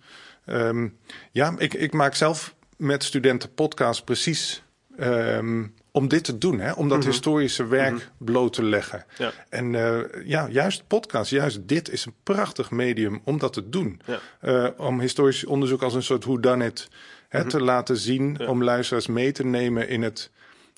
[0.50, 0.98] Um,
[1.30, 4.62] ja, ik, ik maak zelf met studenten podcasts precies
[5.00, 6.72] um, om dit te doen, hè?
[6.72, 7.12] om dat mm -hmm.
[7.12, 8.26] historische werk mm -hmm.
[8.26, 9.04] bloot te leggen.
[9.18, 9.32] Ja.
[9.48, 14.00] En uh, ja, juist podcast, juist dit is een prachtig medium om dat te doen.
[14.04, 14.20] Ja.
[14.42, 16.88] Uh, om historisch onderzoek als een soort whodunit
[17.28, 20.30] hè, te laten zien, om luisteraars mee te nemen in het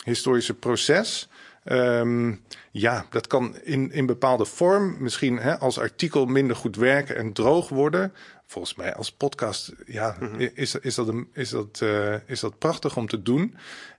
[0.05, 1.29] historische proces.
[1.65, 2.35] Ehm,
[2.71, 7.33] ja, dat kan in, in bepaalde vorm misschien hè, als artikel minder goed werken en
[7.33, 8.13] droog worden.
[8.51, 10.17] Volgens mij als podcast ja,
[10.55, 13.57] is, is, dat een, is, dat, eh, is dat prachtig om te doen.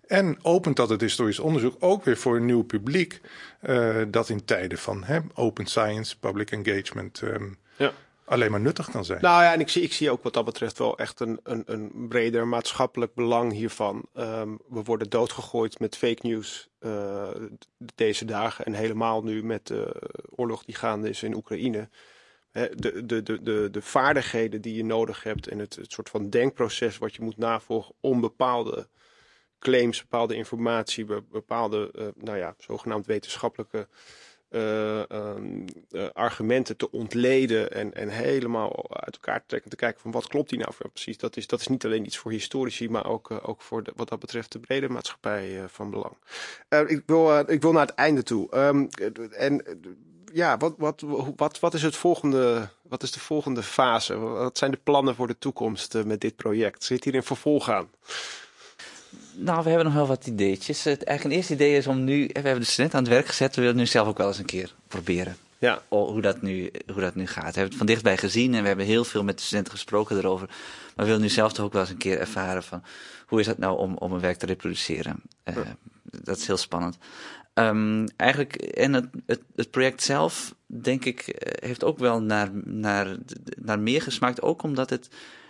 [0.07, 3.21] En opent dat het historisch onderzoek ook weer voor een nieuw publiek.
[3.61, 7.91] eh, dat in tijden van hè, open science, public engagement ehm, Ja.
[8.25, 9.21] alleen maar nuttig kan zijn.
[9.21, 11.63] Nou ja, en ik zie, ik zie ook wat dat betreft wel echt een, een,
[11.65, 14.05] een breder maatschappelijk belang hiervan.
[14.13, 17.29] Ehm, we worden doodgegooid met fake news eh,
[17.95, 18.65] deze dagen.
[18.65, 20.01] En helemaal nu met de
[20.35, 21.89] oorlog die gaande is in Oekraïne.
[22.51, 26.29] De, de, de, de, de vaardigheden die je nodig hebt en het, het soort van
[26.29, 28.87] denkproces wat je moet navolgen om bepaalde
[29.61, 33.87] claims, bepaalde informatie, be- bepaalde, eh, nou ja, zogenaamd wetenschappelijke
[34.49, 39.69] eh, ehm, eh, argumenten te ontleden en, en helemaal uit elkaar te trekken.
[39.69, 41.17] Te kijken van wat klopt die nou precies.
[41.17, 44.19] Dat is, dat is niet alleen iets voor historici, maar ook, ook voor wat dat
[44.19, 46.17] betreft de brede maatschappij van belang.
[46.87, 48.49] Ik, wil, ik wil naar het einde toe.
[48.49, 48.85] Ehm,
[49.31, 49.63] en
[50.33, 51.03] ja, wat, wat,
[51.35, 52.69] wat, wat is het volgende?
[52.81, 54.17] Wat is de volgende fase?
[54.17, 56.83] Wat zijn de plannen voor de toekomst eh, met dit project?
[56.83, 57.87] Zit hier een vervolg aan?
[59.35, 60.83] Nou, we hebben nog wel wat ideetjes.
[60.83, 63.27] Het, eigenlijk een eerste idee is om nu, we hebben de studenten aan het werk
[63.27, 65.37] gezet, we willen nu zelf ook wel eens een keer proberen.
[65.57, 65.81] Ja.
[65.89, 67.35] O- hoe, dat nu, hoe dat nu gaat.
[67.37, 70.17] We hebben het van dichtbij gezien en we hebben heel veel met de studenten gesproken
[70.17, 70.47] erover.
[70.47, 72.83] Maar we willen nu zelf toch ook wel eens een keer ervaren van
[73.25, 75.21] hoe is dat nou om, om een werk te reproduceren.
[75.43, 75.55] Eh,
[76.03, 76.97] Dat is heel spannend.
[77.61, 82.49] Ehm, eigenlijk, en het, het, het project zelf, denk ik, eh, heeft ook wel naar,
[82.63, 83.17] naar,
[83.61, 84.41] naar meer gesmaakt.
[84.41, 85.09] Ook omdat het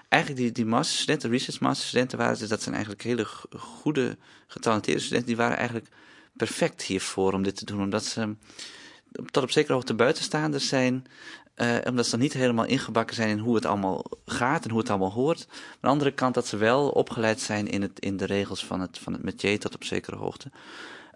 [0.10, 3.26] eigenlijk die, die masterstudenten, research masterstudenten waren, dus dat zijn eigenlijk hele
[3.58, 5.88] goede, getalenteerde studenten, die waren eigenlijk
[6.34, 7.82] perfect hiervoor om dit te doen.
[7.82, 8.36] Omdat ze
[9.32, 11.06] tot op zekere hoogte buitenstaanders zijn,
[11.56, 14.80] eh, omdat ze nog niet helemaal ingebakken zijn in hoe het allemaal gaat en hoe
[14.80, 15.48] het allemaal hoort.
[15.50, 18.80] Aan de andere kant dat ze wel opgeleid zijn in, het, in de regels van
[18.82, 20.52] het, van het métier tot op zekere hoogte.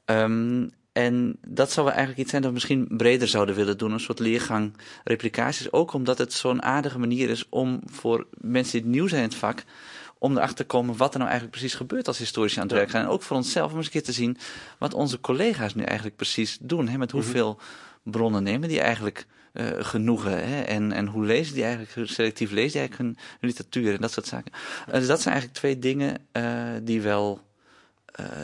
[0.05, 3.91] Ehm, en dat zou wel eigenlijk iets zijn dat we misschien breder zouden willen doen.
[3.91, 4.73] Een soort leergang
[5.03, 5.71] replicaties.
[5.71, 9.37] Ook omdat het zo'n aardige manier is om voor mensen die nieuw zijn in het
[9.37, 9.63] vak.
[10.17, 12.89] om erachter te komen wat er nou eigenlijk precies gebeurt als historici aan het werk
[12.89, 13.03] zijn.
[13.03, 14.37] En ook voor onszelf om eens een keer te zien
[14.79, 16.87] wat onze collega's nu eigenlijk precies doen.
[16.87, 16.97] Hè?
[16.97, 17.59] Met hoeveel
[18.03, 20.47] bronnen nemen die eigenlijk eh, genoegen.
[20.47, 20.61] Hè?
[20.61, 24.01] En, en hoe lezen die eigenlijk, hoe selectief lezen die eigenlijk hun, hun literatuur en
[24.01, 24.51] dat soort zaken.
[24.87, 27.41] Eh, dus dat zijn eigenlijk twee dingen eh, die, wel,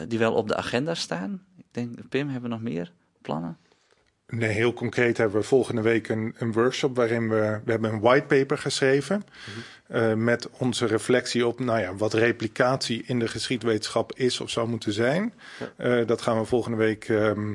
[0.08, 1.42] die wel op de agenda staan.
[1.72, 2.92] Ik denk, Pim, hebben we nog meer
[3.22, 3.56] plannen?
[4.26, 8.00] Nee, heel concreet hebben we volgende week een, een workshop waarin we, we hebben een
[8.00, 9.22] whitepaper geschreven.
[9.88, 14.68] eh, met onze reflectie op nou ja, wat replicatie in de geschiedwetenschap is of zou
[14.68, 15.32] moeten zijn.
[15.76, 17.54] Eh, dat gaan we volgende week ehm,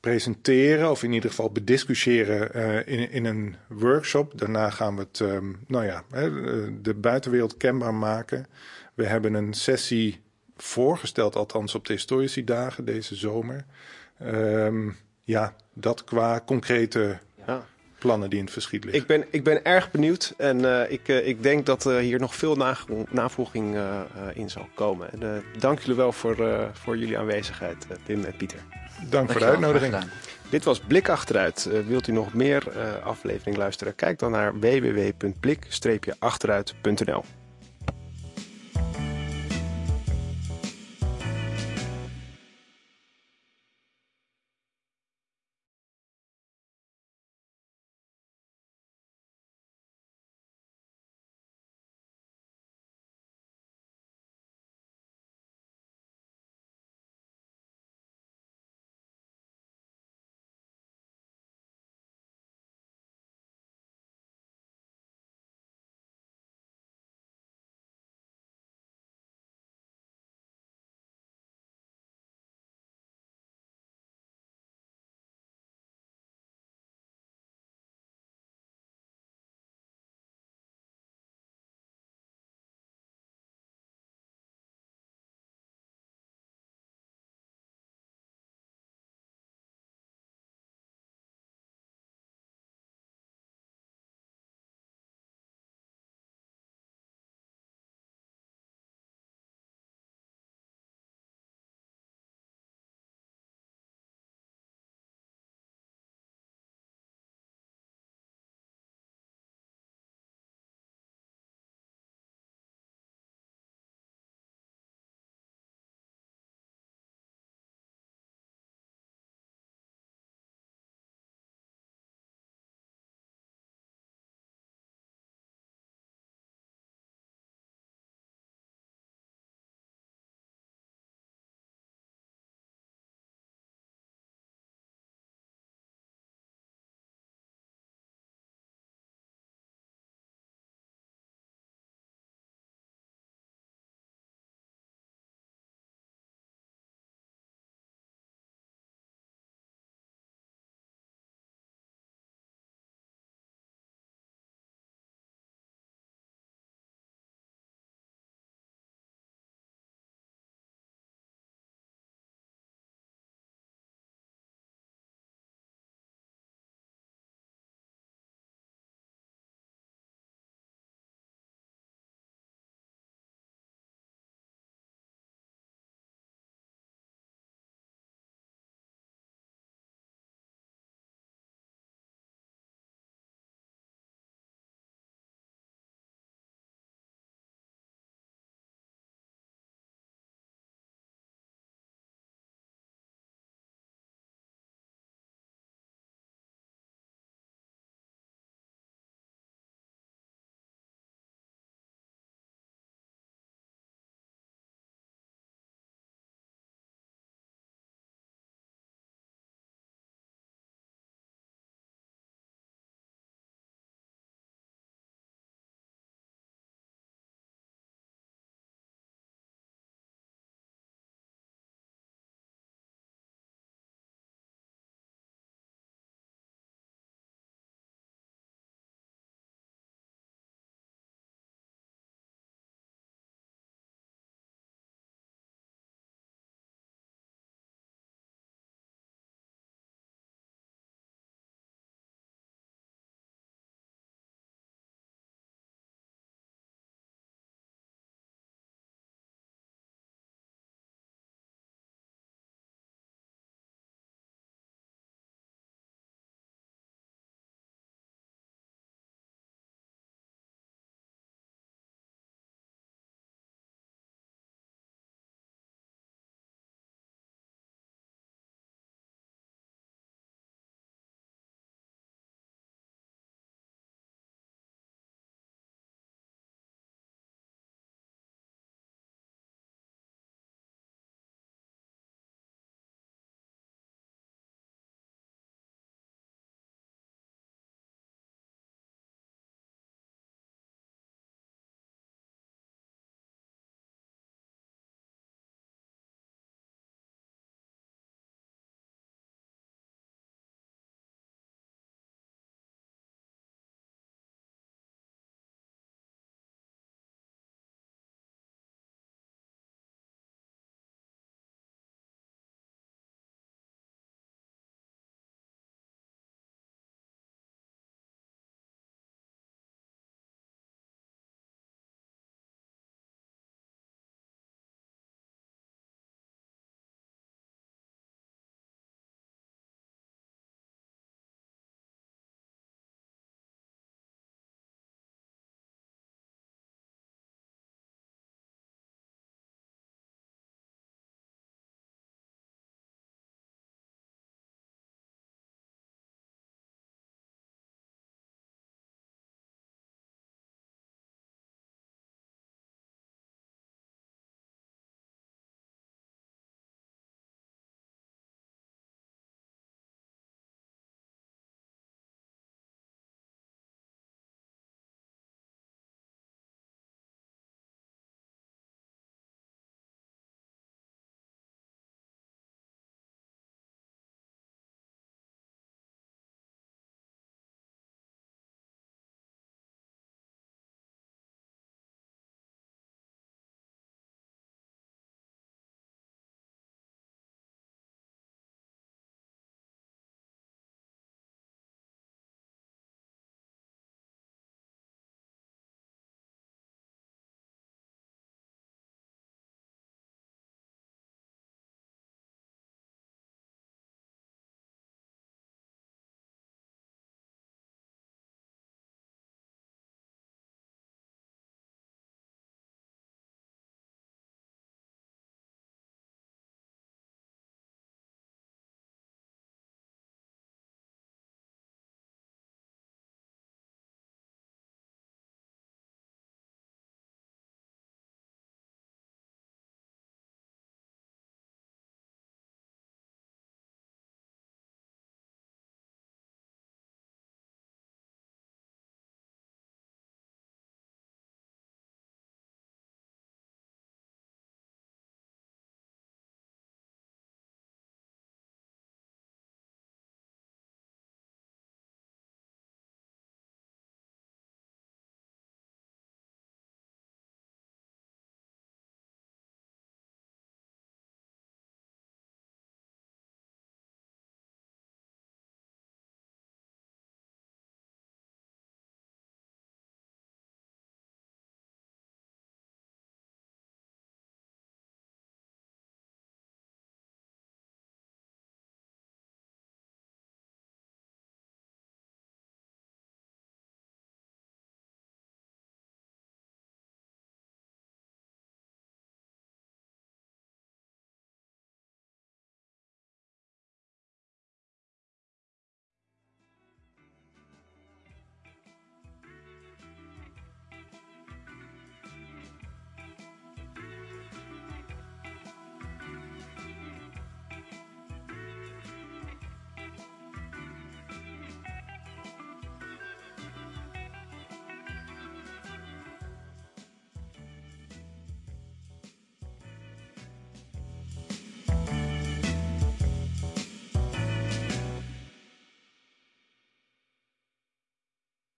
[0.00, 4.38] presenteren of in ieder geval bediscussiëren eh, in, in een workshop.
[4.38, 6.30] Daarna gaan we het, ehm, nou ja, hè,
[6.82, 8.46] de buitenwereld kenbaar maken.
[8.94, 10.22] We hebben een sessie
[10.56, 13.64] voorgesteld, althans op de historici dagen deze zomer.
[14.18, 14.88] Ehm,
[15.24, 17.64] ja, dat qua concrete Ja.
[17.98, 19.02] plannen die in het verschiet liggen.
[19.02, 22.20] Ik ben, ik ben erg benieuwd en eh, ik, eh, ik denk dat eh, hier
[22.20, 25.12] nog veel nage- navolging eh, eh, in zal komen.
[25.12, 28.58] En, eh, dank jullie wel voor, eh, voor jullie aanwezigheid, Pim en Pieter.
[29.10, 29.94] Dank voor de uitnodiging.
[30.50, 31.68] Dit was Blik Achteruit.
[31.86, 33.94] Wilt u nog meer eh aflevering luisteren?
[33.94, 37.24] Kijk dan naar www.blik-achteruit.nl.